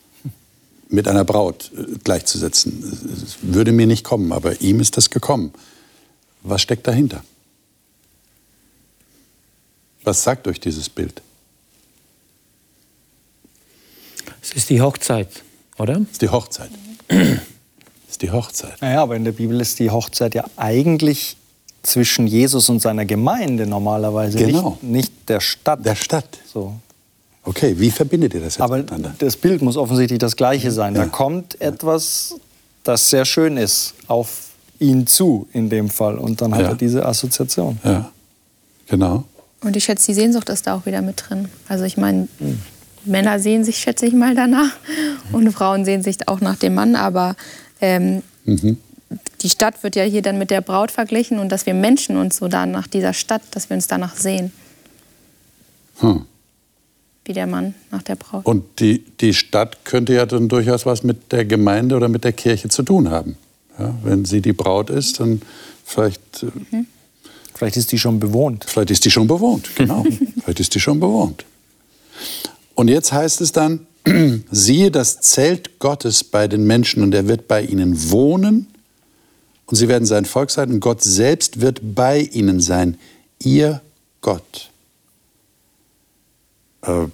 [0.89, 2.83] mit einer Braut äh, gleichzusetzen.
[3.23, 5.53] Es würde mir nicht kommen, aber ihm ist das gekommen.
[6.41, 7.23] Was steckt dahinter?
[10.03, 11.21] Was sagt euch dieses Bild?
[14.41, 15.29] Es ist die Hochzeit,
[15.83, 15.99] oder?
[15.99, 16.69] Das ist die Hochzeit.
[17.07, 17.17] Das
[18.09, 18.81] ist die Hochzeit.
[18.81, 21.37] Naja, aber in der Bibel ist die Hochzeit ja eigentlich
[21.83, 24.77] zwischen Jesus und seiner Gemeinde normalerweise, Genau.
[24.81, 25.85] nicht, nicht der Stadt.
[25.85, 26.39] Der Stadt.
[26.51, 26.73] so.
[27.45, 29.13] Okay, wie verbindet ihr das jetzt Aber miteinander?
[29.19, 30.95] das Bild muss offensichtlich das gleiche sein.
[30.95, 31.01] Ja.
[31.03, 32.35] Da kommt etwas,
[32.85, 36.17] das sehr schön ist, auf ihn zu in dem Fall.
[36.17, 36.67] Und dann hat Ja.
[36.69, 37.79] er diese Assoziation.
[37.83, 38.09] Ja,
[38.87, 39.25] genau.
[39.61, 41.49] Und ich schätze, die Sehnsucht ist da auch wieder mit drin.
[41.67, 42.29] Also ich meine,
[43.05, 44.71] Männer sehen sich, schätze ich mal, danach.
[45.31, 46.95] Und Frauen sehen sich auch nach dem Mann.
[46.95, 47.35] Aber
[47.81, 52.17] ähm, die Stadt wird ja hier dann mit der Braut verglichen und dass wir Menschen
[52.17, 54.51] uns so da nach dieser Stadt, dass wir uns danach sehen,
[55.99, 56.25] Hm.
[57.25, 58.45] wie der Mann nach der Braut.
[58.45, 62.33] Und die, die Stadt könnte ja dann durchaus was mit der Gemeinde oder mit der
[62.33, 63.37] Kirche zu tun haben.
[63.77, 65.41] Ja, wenn sie die Braut ist, dann
[65.85, 66.83] vielleicht, äh,
[67.55, 68.65] Vielleicht ist die schon bewohnt.
[68.67, 69.69] vielleicht ist die schon bewohnt.
[69.75, 70.03] Genau,
[70.43, 71.45] vielleicht ist die schon bewohnt.
[72.75, 73.87] Und jetzt heißt es dann,
[74.51, 78.67] siehe das Zelt Gottes bei den Menschen und er wird bei ihnen wohnen
[79.65, 82.97] und sie werden sein Volk sein und Gott selbst wird bei ihnen sein,
[83.39, 83.81] ihr
[84.21, 84.69] Gott.
[86.81, 87.07] Äh,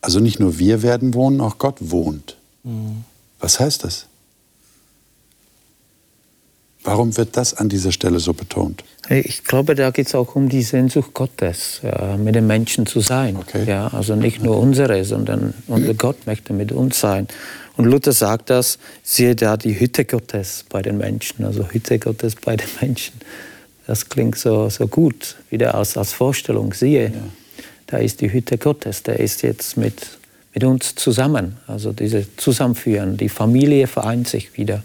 [0.00, 2.36] Also nicht nur wir werden wohnen, auch Gott wohnt.
[3.40, 4.06] Was heißt das?
[6.88, 8.82] Warum wird das an dieser Stelle so betont?
[9.10, 13.00] Ich glaube, da geht es auch um die Sehnsucht Gottes, ja, mit den Menschen zu
[13.00, 13.36] sein.
[13.36, 13.64] Okay.
[13.66, 17.28] Ja, also nicht nur unsere, sondern unser Gott möchte mit uns sein.
[17.76, 22.36] Und Luther sagt das, siehe da die Hütte Gottes bei den Menschen, also Hütte Gottes
[22.36, 23.16] bei den Menschen.
[23.86, 26.72] Das klingt so, so gut, wieder als, als Vorstellung.
[26.72, 27.12] Siehe,
[27.86, 30.06] da ist die Hütte Gottes, der ist jetzt mit,
[30.54, 31.58] mit uns zusammen.
[31.66, 34.82] Also diese Zusammenführen, die Familie vereint sich wieder.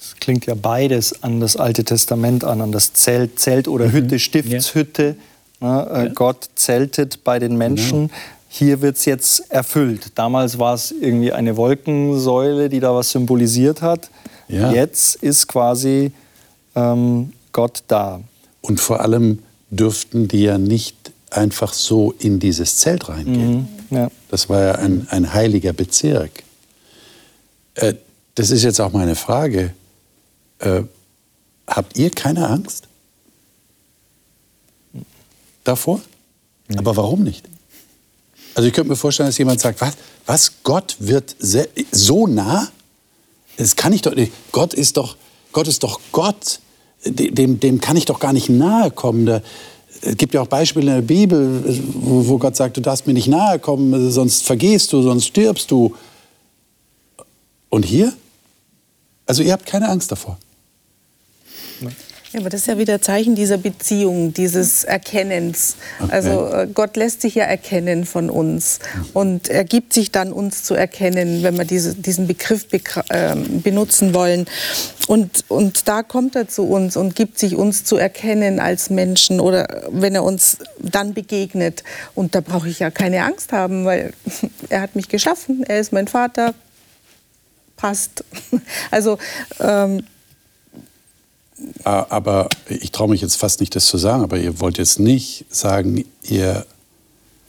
[0.00, 4.18] Es klingt ja beides an das Alte Testament an, an das Zelt, Zelt oder Hütte,
[4.18, 5.16] Stiftshütte.
[5.60, 8.10] Ne, äh, Gott zeltet bei den Menschen.
[8.48, 10.12] Hier wird es jetzt erfüllt.
[10.14, 14.08] Damals war es irgendwie eine Wolkensäule, die da was symbolisiert hat.
[14.48, 14.72] Ja.
[14.72, 16.12] Jetzt ist quasi
[16.74, 18.20] ähm, Gott da.
[18.62, 20.96] Und vor allem dürften die ja nicht
[21.30, 23.68] einfach so in dieses Zelt reingehen.
[23.90, 24.10] Ja.
[24.30, 26.30] Das war ja ein, ein heiliger Bezirk.
[27.74, 27.94] Äh,
[28.34, 29.72] das ist jetzt auch meine Frage.
[30.58, 30.82] Äh,
[31.66, 32.88] habt ihr keine Angst
[35.64, 36.00] davor?
[36.76, 37.48] Aber warum nicht?
[38.54, 39.94] Also ich könnte mir vorstellen, dass jemand sagt, was,
[40.26, 41.36] was Gott wird
[41.92, 42.68] so nah?
[43.56, 44.32] Das kann ich doch nicht.
[44.52, 45.16] Gott ist doch
[45.52, 45.68] Gott.
[45.68, 46.60] Ist doch Gott.
[47.04, 49.26] Dem, dem kann ich doch gar nicht nahe kommen.
[49.26, 49.42] Da,
[50.02, 51.62] es gibt ja auch Beispiele in der Bibel,
[51.94, 55.70] wo, wo Gott sagt, du darfst mir nicht nahe kommen, sonst vergehst du, sonst stirbst
[55.70, 55.94] du.
[57.68, 58.12] Und hier?
[59.26, 60.38] Also ihr habt keine Angst davor.
[62.32, 65.76] Ja, aber das ist ja wieder Zeichen dieser Beziehung, dieses Erkennens.
[65.98, 66.12] Okay.
[66.12, 68.80] Also äh, Gott lässt sich ja erkennen von uns
[69.14, 72.66] und er gibt sich dann uns zu erkennen, wenn wir diese, diesen Begriff
[73.08, 74.46] äh, benutzen wollen.
[75.06, 79.40] Und, und da kommt er zu uns und gibt sich uns zu erkennen als Menschen
[79.40, 81.82] oder wenn er uns dann begegnet.
[82.14, 84.12] Und da brauche ich ja keine Angst haben, weil
[84.68, 86.52] er hat mich geschaffen, er ist mein Vater,
[87.78, 88.22] passt.
[88.90, 89.16] Also
[89.60, 90.02] ähm,
[91.84, 95.44] aber ich traue mich jetzt fast nicht, das zu sagen, aber ihr wollt jetzt nicht
[95.50, 96.66] sagen, ihr,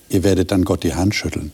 [0.10, 1.52] ihr werdet dann Gott die Hand schütteln.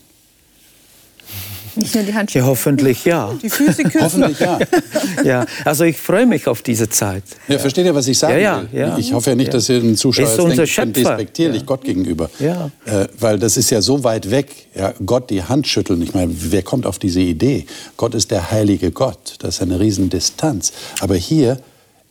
[1.74, 2.44] Nicht nur die Hand schütteln.
[2.44, 3.34] Ja, hoffentlich ja.
[3.42, 4.00] Die Füße küssen.
[4.02, 4.58] hoffentlich ja.
[5.24, 5.46] ja.
[5.64, 7.22] Also ich freue mich auf diese Zeit.
[7.48, 8.40] Ja, versteht ihr, was ich sage?
[8.40, 8.98] Ja, ja, ja.
[8.98, 11.66] Ich hoffe ja nicht, dass ihr den Zuschauer ist denkt, ich bin despektierlich ja.
[11.66, 12.30] Gott gegenüber.
[12.38, 12.70] Ja.
[12.86, 16.00] Äh, weil das ist ja so weit weg, ja, Gott die Hand schütteln.
[16.00, 17.66] Ich meine, wer kommt auf diese Idee?
[17.98, 19.34] Gott ist der heilige Gott.
[19.40, 20.72] Das ist eine Riesendistanz.
[21.00, 21.58] Aber hier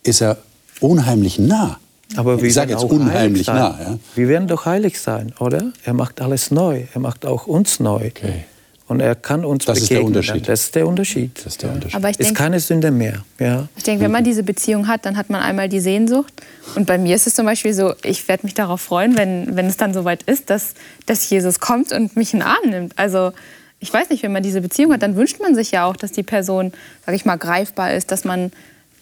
[0.05, 0.37] ist er
[0.79, 1.77] unheimlich nah.
[2.15, 3.77] Aber ich sage jetzt unheimlich nah.
[3.79, 3.99] Ja?
[4.15, 5.71] Wir werden doch heilig sein, oder?
[5.83, 6.83] Er macht alles neu.
[6.93, 8.07] Er macht auch uns neu.
[8.07, 8.45] Okay.
[8.87, 9.83] Und er kann uns das begegnen.
[9.83, 10.47] Ist der Unterschied.
[10.47, 11.37] Das ist der Unterschied.
[11.37, 11.95] Das ist der Unterschied.
[11.95, 13.23] Aber ich denk, ist keine Sünde mehr.
[13.39, 13.67] Ja.
[13.75, 16.31] Ich denke, wenn man diese Beziehung hat, dann hat man einmal die Sehnsucht.
[16.75, 19.65] Und bei mir ist es zum Beispiel so, ich werde mich darauf freuen, wenn, wenn
[19.65, 20.75] es dann soweit ist, dass,
[21.07, 22.97] dass Jesus kommt und mich in den Arm nimmt.
[22.99, 23.31] Also
[23.79, 26.11] ich weiß nicht, wenn man diese Beziehung hat, dann wünscht man sich ja auch, dass
[26.11, 26.71] die Person,
[27.07, 28.51] sage ich mal, greifbar ist, dass man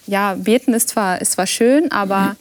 [0.07, 2.35] ja, beten ist zwar, ist zwar schön, aber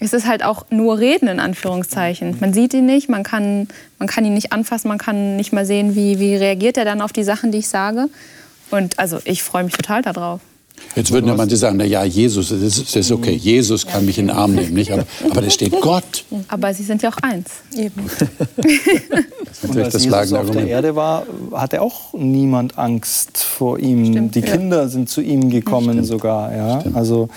[0.00, 2.36] es ist halt auch nur Reden in Anführungszeichen.
[2.40, 5.66] Man sieht ihn nicht, man kann, man kann ihn nicht anfassen, man kann nicht mal
[5.66, 8.08] sehen, wie, wie reagiert er dann auf die Sachen, die ich sage.
[8.70, 10.40] Und also ich freue mich total darauf.
[10.96, 14.04] Jetzt würden ja manche sagen, na ja, Jesus, das ist, das ist okay, Jesus kann
[14.04, 14.90] mich in den Arm nehmen, nicht?
[14.90, 16.24] Aber, aber da steht Gott.
[16.48, 17.50] Aber sie sind ja auch eins.
[17.76, 18.02] Eben.
[19.62, 24.06] Und als das Jesus auf der Erde war, hatte auch niemand Angst vor ihm.
[24.06, 24.88] Stimmt, Die Kinder ja.
[24.88, 26.06] sind zu ihm gekommen Stimmt.
[26.06, 26.54] sogar.
[26.54, 26.82] Ja?
[26.94, 27.28] Also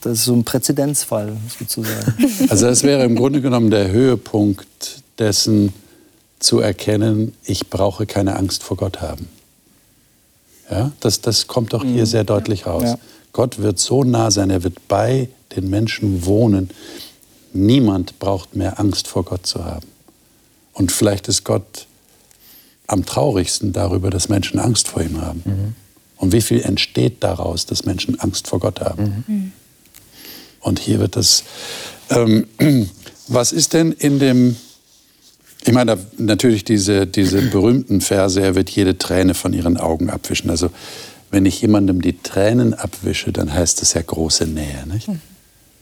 [0.00, 2.14] das ist so ein Präzedenzfall sozusagen.
[2.48, 5.72] Also das wäre im Grunde genommen der Höhepunkt dessen
[6.38, 9.28] zu erkennen, ich brauche keine Angst vor Gott haben.
[10.70, 12.06] Ja, das, das kommt doch hier mhm.
[12.06, 12.82] sehr deutlich raus.
[12.84, 12.98] Ja.
[13.32, 16.70] Gott wird so nah sein, er wird bei den Menschen wohnen.
[17.52, 19.86] Niemand braucht mehr Angst vor Gott zu haben.
[20.72, 21.86] Und vielleicht ist Gott
[22.86, 25.42] am traurigsten darüber, dass Menschen Angst vor ihm haben.
[25.44, 25.74] Mhm.
[26.16, 29.24] Und wie viel entsteht daraus, dass Menschen Angst vor Gott haben?
[29.26, 29.52] Mhm.
[30.60, 31.44] Und hier wird das.
[32.10, 32.46] Ähm,
[33.28, 34.56] was ist denn in dem
[35.68, 40.48] ich meine, natürlich diese, diese berühmten Verse, er wird jede Träne von ihren Augen abwischen.
[40.48, 40.70] Also
[41.30, 44.86] wenn ich jemandem die Tränen abwische, dann heißt das ja große Nähe.
[44.90, 45.08] Nicht?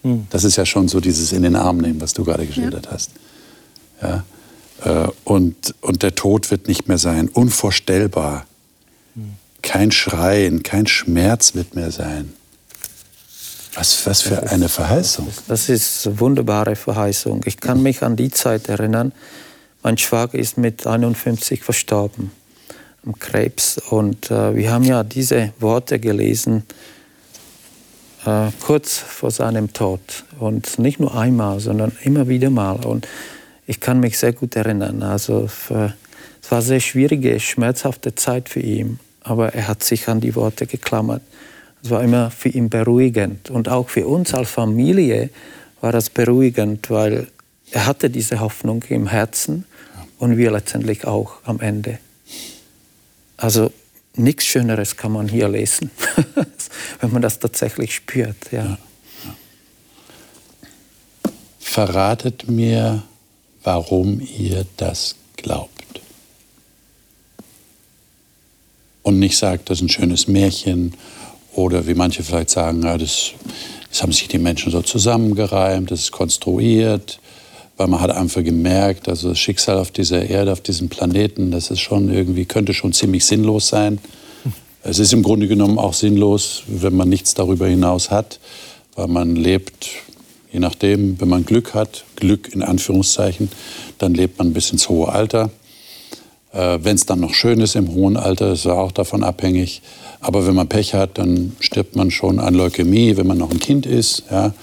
[0.02, 0.26] Mhm.
[0.30, 2.92] Das ist ja schon so dieses in den Arm nehmen, was du gerade geschildert ja.
[2.92, 3.10] hast.
[4.02, 4.24] Ja?
[4.84, 8.44] Äh, und, und der Tod wird nicht mehr sein, unvorstellbar.
[9.14, 9.34] Mhm.
[9.62, 12.32] Kein Schreien, kein Schmerz wird mehr sein.
[13.74, 15.28] Was, was für eine Verheißung.
[15.46, 17.42] Das ist eine wunderbare Verheißung.
[17.44, 19.12] Ich kann mich an die Zeit erinnern,
[19.86, 22.32] mein Schwager ist mit 51 verstorben
[23.04, 23.78] am Krebs.
[23.90, 26.64] Und äh, wir haben ja diese Worte gelesen
[28.24, 30.00] äh, kurz vor seinem Tod.
[30.40, 32.84] Und nicht nur einmal, sondern immer wieder mal.
[32.84, 33.06] Und
[33.68, 35.04] ich kann mich sehr gut erinnern.
[35.04, 35.94] Also für,
[36.42, 38.98] es war eine sehr schwierige, schmerzhafte Zeit für ihn.
[39.22, 41.22] Aber er hat sich an die Worte geklammert.
[41.84, 43.50] Es war immer für ihn beruhigend.
[43.50, 45.30] Und auch für uns als Familie
[45.80, 47.28] war das beruhigend, weil
[47.70, 49.64] er hatte diese Hoffnung im Herzen
[50.18, 51.98] und wir letztendlich auch am Ende.
[53.36, 53.72] Also
[54.14, 55.90] nichts Schöneres kann man hier lesen,
[57.00, 58.36] wenn man das tatsächlich spürt.
[58.50, 58.64] Ja.
[58.64, 58.78] Ja,
[59.24, 59.36] ja.
[61.58, 63.02] Verratet mir,
[63.62, 65.70] warum ihr das glaubt.
[69.02, 70.94] Und nicht sagt, das ist ein schönes Märchen
[71.52, 73.32] oder wie manche vielleicht sagen, ja, das,
[73.88, 77.20] das haben sich die Menschen so zusammengereimt, das ist konstruiert
[77.76, 81.70] weil man hat einfach gemerkt, also das Schicksal auf dieser Erde, auf diesem Planeten, das
[81.70, 83.98] ist schon irgendwie, könnte schon ziemlich sinnlos sein.
[84.82, 88.38] Es ist im Grunde genommen auch sinnlos, wenn man nichts darüber hinaus hat,
[88.94, 89.88] weil man lebt,
[90.52, 93.50] je nachdem, wenn man Glück hat, Glück in Anführungszeichen,
[93.98, 95.50] dann lebt man bis ins hohe Alter.
[96.52, 99.82] Äh, wenn es dann noch schön ist im hohen Alter, ist auch davon abhängig.
[100.20, 103.60] Aber wenn man Pech hat, dann stirbt man schon an Leukämie, wenn man noch ein
[103.60, 104.22] Kind ist.
[104.30, 104.54] Ja.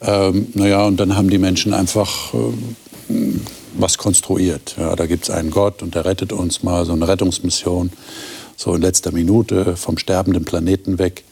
[0.00, 3.18] Ähm, naja, und dann haben die Menschen einfach, äh,
[3.74, 4.76] was konstruiert.
[4.78, 7.92] Ja, da gibt es einen Gott und der rettet uns mal, so eine Rettungsmission,
[8.56, 11.24] so in letzter Minute vom sterbenden Planeten weg.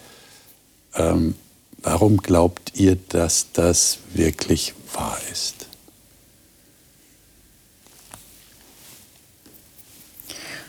[0.94, 1.34] Ähm,
[1.82, 5.66] warum glaubt ihr, dass das wirklich wahr ist?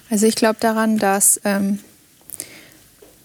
[0.09, 1.79] Also ich glaube daran, dass ähm,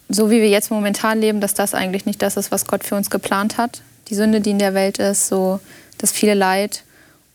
[0.09, 2.95] so wie wir jetzt momentan leben, dass das eigentlich nicht das ist, was Gott für
[2.95, 3.83] uns geplant hat.
[4.09, 5.61] Die Sünde, die in der Welt ist, so
[5.99, 6.83] das viele Leid.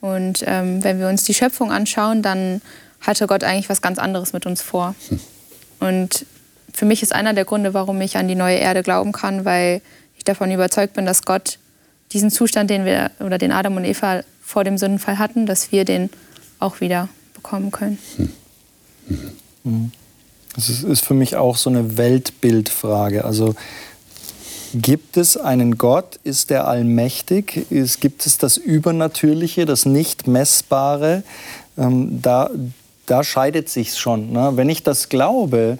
[0.01, 2.61] Und ähm, wenn wir uns die Schöpfung anschauen, dann
[3.01, 4.95] hatte Gott eigentlich was ganz anderes mit uns vor.
[5.09, 5.20] Hm.
[5.80, 6.26] Und
[6.74, 9.82] für mich ist einer der Gründe, warum ich an die neue Erde glauben kann, weil
[10.17, 11.57] ich davon überzeugt bin, dass Gott
[12.11, 15.86] diesen Zustand, den wir oder den Adam und Eva vor dem Sündenfall hatten, dass wir
[15.86, 16.09] den
[16.59, 17.99] auch wieder bekommen können.
[18.17, 18.30] Hm.
[19.63, 19.91] Mhm.
[20.55, 23.24] Das ist für mich auch so eine Weltbildfrage.
[23.24, 23.55] Also
[24.74, 26.20] gibt es einen Gott?
[26.24, 27.72] Ist der allmächtig?
[27.72, 31.24] Ist, gibt es das Übernatürliche, das Nicht-Messbare?
[31.78, 32.49] Ähm, da,
[33.05, 34.32] da scheidet sich schon.
[34.32, 34.51] Ne?
[34.55, 35.78] Wenn ich das glaube,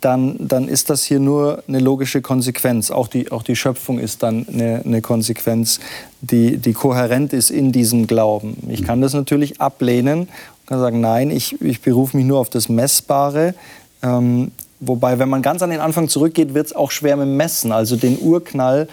[0.00, 2.90] dann, dann ist das hier nur eine logische Konsequenz.
[2.90, 5.80] Auch die, auch die Schöpfung ist dann eine, eine Konsequenz,
[6.20, 8.56] die, die kohärent ist in diesem Glauben.
[8.68, 10.28] Ich kann das natürlich ablehnen
[10.72, 13.54] kann sagen, nein, ich, ich berufe mich nur auf das Messbare.
[14.02, 14.52] Ähm,
[14.82, 17.72] wobei, wenn man ganz an den Anfang zurückgeht, wird es auch schwer mit dem Messen.
[17.72, 18.88] Also den Urknall,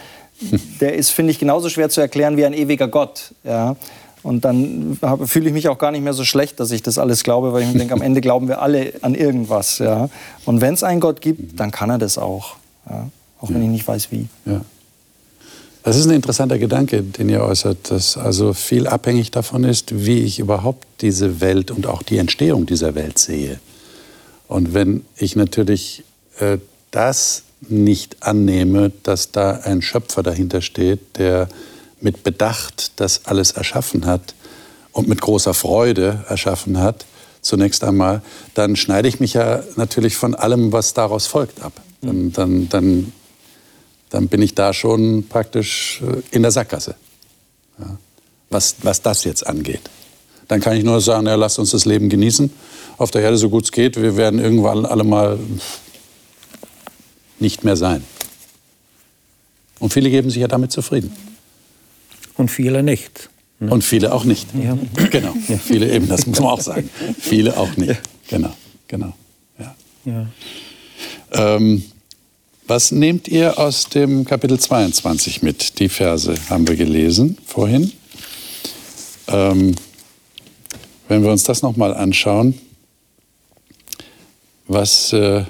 [0.80, 3.34] der ist, finde ich, genauso schwer zu erklären wie ein ewiger Gott.
[3.44, 3.76] Ja?
[4.24, 7.24] Und dann fühle ich mich auch gar nicht mehr so schlecht, dass ich das alles
[7.24, 9.80] glaube, weil ich mir denke, am Ende glauben wir alle an irgendwas.
[9.80, 10.10] Ja?
[10.46, 12.56] Und wenn es einen Gott gibt, dann kann er das auch.
[12.90, 13.10] Ja?
[13.42, 14.28] Auch wenn ich nicht weiß, wie.
[14.46, 14.62] Ja.
[15.84, 20.20] Das ist ein interessanter Gedanke, den ihr äußert, dass also viel abhängig davon ist, wie
[20.20, 23.60] ich überhaupt diese Welt und auch die Entstehung dieser Welt sehe.
[24.50, 26.04] Und wenn ich natürlich
[26.40, 26.58] äh,
[26.92, 31.48] das nicht annehme, dass da ein Schöpfer dahinter steht, der
[32.02, 34.36] mit Bedacht das alles erschaffen hat
[34.92, 37.06] und mit großer Freude erschaffen hat,
[37.42, 38.22] zunächst einmal,
[38.56, 41.72] dann schneide ich mich ja natürlich von allem, was daraus folgt, ab.
[42.02, 43.14] Dann, dann, dann
[44.10, 46.96] dann bin ich da schon praktisch äh, in der Sackgasse,
[47.80, 47.98] ja,
[48.50, 49.82] was, was das jetzt angeht.
[50.48, 52.52] Dann kann ich nur sagen, ja, lasst uns das Leben genießen,
[53.00, 54.00] auf der Erde so gut es geht.
[54.02, 55.40] Wir werden irgendwann alle mal
[57.40, 58.04] nicht mehr sein.
[59.80, 61.12] Und viele geben sich ja damit zufrieden.
[62.36, 63.30] Und viele nicht.
[63.60, 63.72] Ne?
[63.72, 64.48] Und viele auch nicht.
[64.54, 64.78] Ja.
[65.10, 65.34] Genau.
[65.48, 65.58] Ja.
[65.58, 66.90] Viele eben, das muss man auch sagen.
[67.20, 67.90] Viele auch nicht.
[67.90, 67.98] Ja.
[68.30, 68.54] Genau,
[68.88, 69.14] genau.
[70.06, 70.28] Ja.
[71.32, 71.84] Ähm,
[72.68, 75.80] was nehmt ihr aus dem Kapitel 22 mit?
[75.80, 77.92] Die Verse haben wir gelesen vorhin.
[79.28, 79.76] Ähm,
[81.08, 82.54] wenn wir uns das nochmal anschauen,
[84.70, 85.44] was, äh,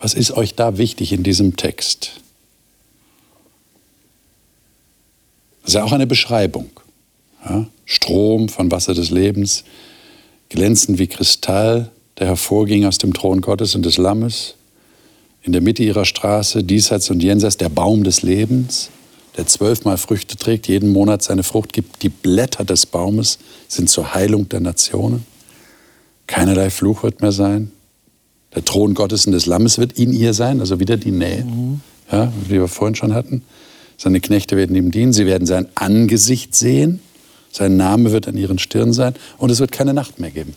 [0.00, 2.20] was ist euch da wichtig in diesem Text?
[5.62, 6.68] Das ist ja auch eine Beschreibung.
[7.48, 7.66] Ja?
[7.86, 9.64] Strom von Wasser des Lebens,
[10.48, 14.54] glänzend wie Kristall, der hervorging aus dem Thron Gottes und des Lammes
[15.44, 18.90] in der Mitte ihrer Straße, diesseits und jenseits, der Baum des Lebens,
[19.36, 22.02] der zwölfmal Früchte trägt, jeden Monat seine Frucht gibt.
[22.02, 23.38] Die Blätter des Baumes
[23.68, 25.24] sind zur Heilung der Nationen.
[26.26, 27.72] Keinerlei Fluch wird mehr sein.
[28.54, 31.80] Der Thron Gottes und des Lammes wird in ihr sein, also wieder die Nähe, mhm.
[32.10, 33.42] ja, wie wir vorhin schon hatten.
[33.96, 37.00] Seine Knechte werden ihm dienen, sie werden sein Angesicht sehen,
[37.50, 40.54] sein Name wird an ihren Stirn sein und es wird keine Nacht mehr geben.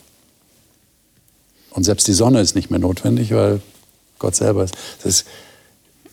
[1.70, 3.60] Und selbst die Sonne ist nicht mehr notwendig, weil
[4.18, 4.76] Gott selber ist.
[5.04, 5.24] Das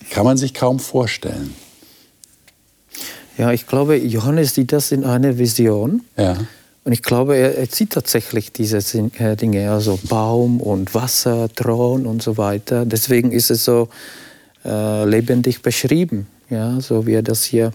[0.09, 1.53] kann man sich kaum vorstellen.
[3.37, 6.01] Ja, ich glaube, Johannes sieht das in einer Vision.
[6.17, 6.37] Ja.
[6.83, 8.77] Und ich glaube, er, er sieht tatsächlich diese
[9.17, 12.85] äh, Dinge, also Baum und Wasser, Thron und so weiter.
[12.85, 13.89] Deswegen ist es so
[14.65, 17.71] äh, lebendig beschrieben, ja, so wie er das hier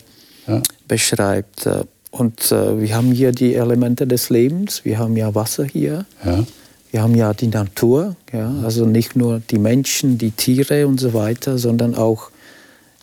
[0.46, 0.62] ja.
[0.86, 1.68] beschreibt.
[2.10, 4.84] Und äh, wir haben hier die Elemente des Lebens.
[4.84, 6.04] Wir haben ja Wasser hier.
[6.24, 6.44] Ja.
[6.90, 11.12] Wir haben ja die Natur, ja, also nicht nur die Menschen, die Tiere und so
[11.12, 12.30] weiter, sondern auch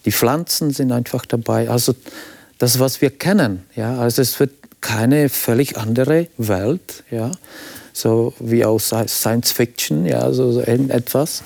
[0.06, 1.70] die Pflanzen sind einfach dabei.
[1.70, 1.94] Also
[2.58, 4.52] das, was wir kennen, ja, also es wird
[4.82, 7.32] keine völlig andere Welt, ja,
[7.94, 11.44] so wie aus Science Fiction, ja, so, so etwas,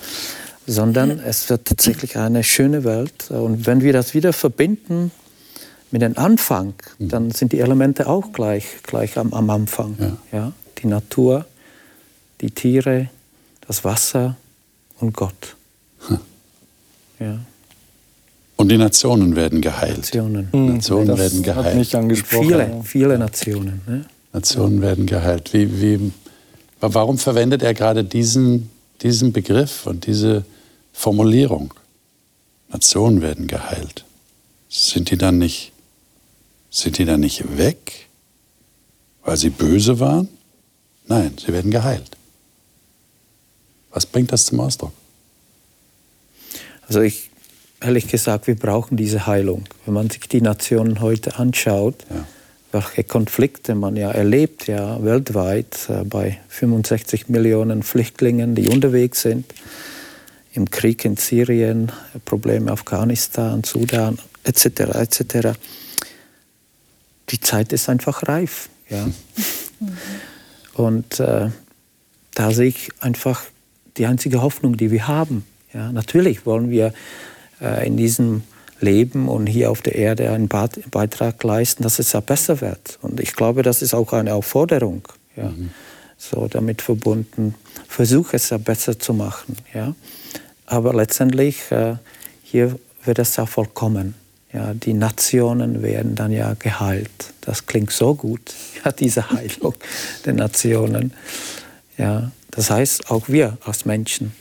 [0.66, 3.30] sondern es wird tatsächlich eine schöne Welt.
[3.30, 5.10] Und wenn wir das wieder verbinden
[5.90, 10.16] mit dem Anfang, dann sind die Elemente auch gleich, gleich am, am Anfang, ja.
[10.32, 10.52] ja,
[10.82, 11.46] die Natur
[12.40, 13.08] die Tiere,
[13.66, 14.36] das Wasser
[14.98, 15.56] und Gott.
[16.08, 16.18] Hm.
[17.18, 17.38] Ja.
[18.60, 19.96] Und die Nationen werden geheilt.
[19.96, 21.64] Nationen, hm, Nationen das werden geheilt.
[21.64, 22.44] Hat mich angesprochen.
[22.44, 23.80] Viele, viele Nationen.
[23.86, 24.04] Ne?
[24.34, 25.54] Nationen werden geheilt.
[25.54, 26.12] Wie, wie,
[26.78, 28.68] warum verwendet er gerade diesen,
[29.00, 30.44] diesen Begriff und diese
[30.92, 31.72] Formulierung?
[32.68, 34.04] Nationen werden geheilt.
[34.68, 35.72] Sind die dann nicht,
[36.68, 38.10] sind die dann nicht weg?
[39.24, 40.28] Weil sie böse waren?
[41.06, 42.10] Nein, sie werden geheilt.
[43.90, 44.92] Was bringt das zum Ausdruck?
[46.86, 47.29] Also ich,
[47.80, 49.64] ehrlich gesagt, wir brauchen diese Heilung.
[49.84, 52.26] Wenn man sich die Nationen heute anschaut, ja.
[52.72, 59.46] welche Konflikte man ja erlebt, ja, weltweit, äh, bei 65 Millionen Flüchtlingen, die unterwegs sind,
[60.52, 61.92] im Krieg in Syrien,
[62.24, 65.58] Probleme Afghanistan, Sudan, etc., etc.
[67.30, 68.68] Die Zeit ist einfach reif.
[68.88, 69.08] Ja.
[70.74, 71.50] Und äh,
[72.34, 73.42] da sehe ich einfach
[73.96, 75.44] die einzige Hoffnung, die wir haben.
[75.72, 76.92] Ja, natürlich wollen wir
[77.60, 78.42] in diesem
[78.80, 82.98] Leben und hier auf der Erde einen Beitrag leisten, dass es ja besser wird.
[83.02, 85.02] Und ich glaube, das ist auch eine Aufforderung,
[85.36, 85.70] ja, mhm.
[86.16, 87.54] so damit verbunden.
[87.88, 89.56] Versuch es ja besser zu machen.
[89.74, 89.94] Ja.
[90.66, 91.96] Aber letztendlich, äh,
[92.42, 94.14] hier wird es ja vollkommen.
[94.52, 97.32] Ja, die Nationen werden dann ja geheilt.
[97.40, 98.52] Das klingt so gut,
[98.84, 99.74] ja, diese Heilung
[100.24, 101.12] der Nationen.
[101.98, 104.32] Ja, das heißt, auch wir als Menschen,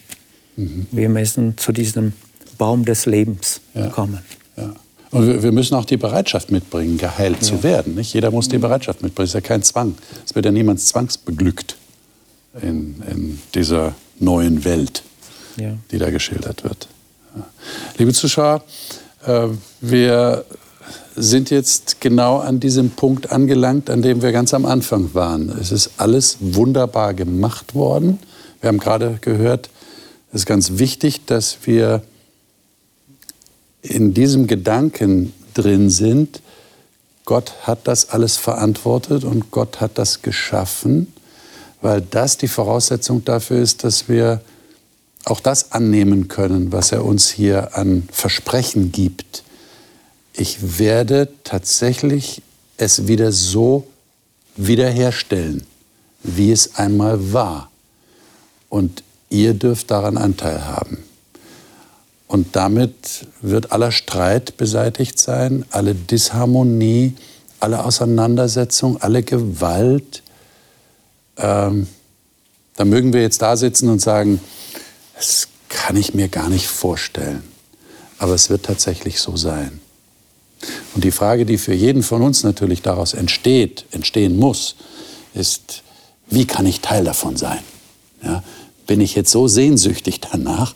[0.55, 0.87] mhm.
[0.91, 2.13] wir müssen zu diesem
[2.59, 3.87] Baum des Lebens ja.
[3.87, 4.19] kommen.
[4.55, 4.75] Ja.
[5.09, 7.47] Und wir müssen auch die Bereitschaft mitbringen, geheilt ja.
[7.47, 7.95] zu werden.
[7.95, 8.13] Nicht?
[8.13, 9.23] Jeder muss die Bereitschaft mitbringen.
[9.23, 9.95] Es ist ja kein Zwang.
[10.23, 11.75] Es wird ja niemand zwangsbeglückt
[12.61, 15.01] in, in dieser neuen Welt,
[15.57, 16.87] die da geschildert wird.
[17.97, 18.63] Liebe Zuschauer,
[19.25, 19.47] äh,
[19.81, 20.45] wir
[21.15, 25.49] sind jetzt genau an diesem Punkt angelangt, an dem wir ganz am Anfang waren.
[25.49, 28.19] Es ist alles wunderbar gemacht worden.
[28.61, 29.69] Wir haben gerade gehört,
[30.31, 32.01] es ist ganz wichtig, dass wir
[33.81, 36.41] in diesem Gedanken drin sind,
[37.25, 41.13] Gott hat das alles verantwortet und Gott hat das geschaffen,
[41.81, 44.41] weil das die Voraussetzung dafür ist, dass wir
[45.25, 49.43] auch das annehmen können, was er uns hier an Versprechen gibt
[50.39, 52.41] ich werde tatsächlich
[52.77, 53.87] es wieder so
[54.55, 55.65] wiederherstellen,
[56.23, 57.69] wie es einmal war.
[58.69, 61.03] Und ihr dürft daran Anteil haben.
[62.29, 67.15] Und damit wird aller Streit beseitigt sein, alle Disharmonie,
[67.59, 70.21] alle Auseinandersetzung, alle Gewalt.
[71.37, 71.87] Ähm,
[72.75, 74.39] da mögen wir jetzt da sitzen und sagen,
[75.15, 77.41] das kann ich mir gar nicht vorstellen.
[78.19, 79.79] Aber es wird tatsächlich so sein.
[80.93, 84.75] Und die Frage, die für jeden von uns natürlich daraus entsteht, entstehen muss,
[85.33, 85.81] ist,
[86.27, 87.61] wie kann ich Teil davon sein?
[88.23, 88.43] Ja,
[88.85, 90.75] bin ich jetzt so sehnsüchtig danach,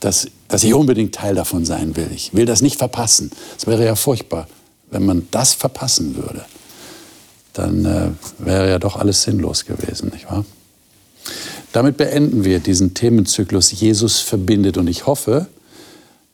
[0.00, 2.10] dass, dass ich unbedingt Teil davon sein will?
[2.14, 3.30] Ich will das nicht verpassen.
[3.56, 4.48] Es wäre ja furchtbar,
[4.90, 6.44] wenn man das verpassen würde.
[7.52, 10.44] Dann äh, wäre ja doch alles sinnlos gewesen, nicht wahr?
[11.72, 15.46] Damit beenden wir diesen Themenzyklus Jesus verbindet und ich hoffe,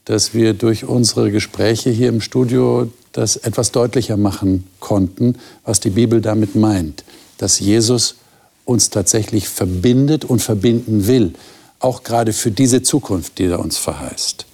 [0.07, 5.91] dass wir durch unsere Gespräche hier im Studio das etwas deutlicher machen konnten, was die
[5.91, 7.05] Bibel damit meint,
[7.39, 8.17] dass Jesus
[8.65, 11.35] uns tatsächlich verbindet und verbinden will,
[11.81, 14.47] auch gerade für diese Zukunft, die er uns verheißt.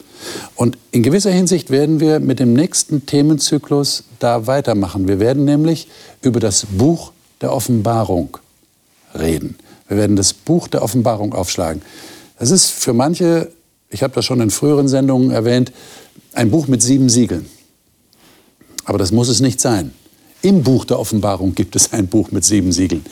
[0.54, 5.08] Und in gewisser Hinsicht werden wir mit dem nächsten Themenzyklus da weitermachen.
[5.08, 5.88] Wir werden nämlich
[6.20, 8.38] über das Buch der Offenbarung
[9.18, 9.56] reden.
[9.88, 11.82] Wir werden das Buch der Offenbarung aufschlagen.
[12.38, 13.50] Das ist für manche
[13.92, 15.70] ich habe das schon in früheren Sendungen erwähnt,
[16.32, 17.46] ein Buch mit sieben Siegeln.
[18.84, 19.92] Aber das muss es nicht sein.
[20.40, 23.04] Im Buch der Offenbarung gibt es ein Buch mit sieben Siegeln.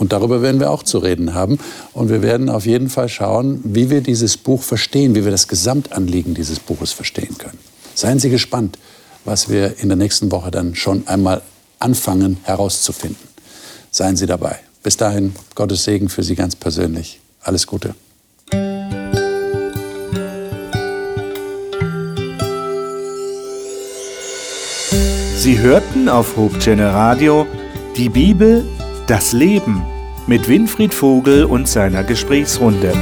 [0.00, 1.58] Und darüber werden wir auch zu reden haben.
[1.92, 5.46] Und wir werden auf jeden Fall schauen, wie wir dieses Buch verstehen, wie wir das
[5.46, 7.58] Gesamtanliegen dieses Buches verstehen können.
[7.94, 8.78] Seien Sie gespannt,
[9.26, 11.42] was wir in der nächsten Woche dann schon einmal
[11.80, 13.28] anfangen herauszufinden.
[13.90, 14.58] Seien Sie dabei.
[14.82, 17.20] Bis dahin, Gottes Segen für Sie ganz persönlich.
[17.42, 17.94] Alles Gute.
[25.36, 27.46] Sie hörten auf Hope Radio
[27.96, 28.64] die Bibel,
[29.10, 29.82] das Leben
[30.28, 32.92] mit Winfried Vogel und seiner Gesprächsrunde.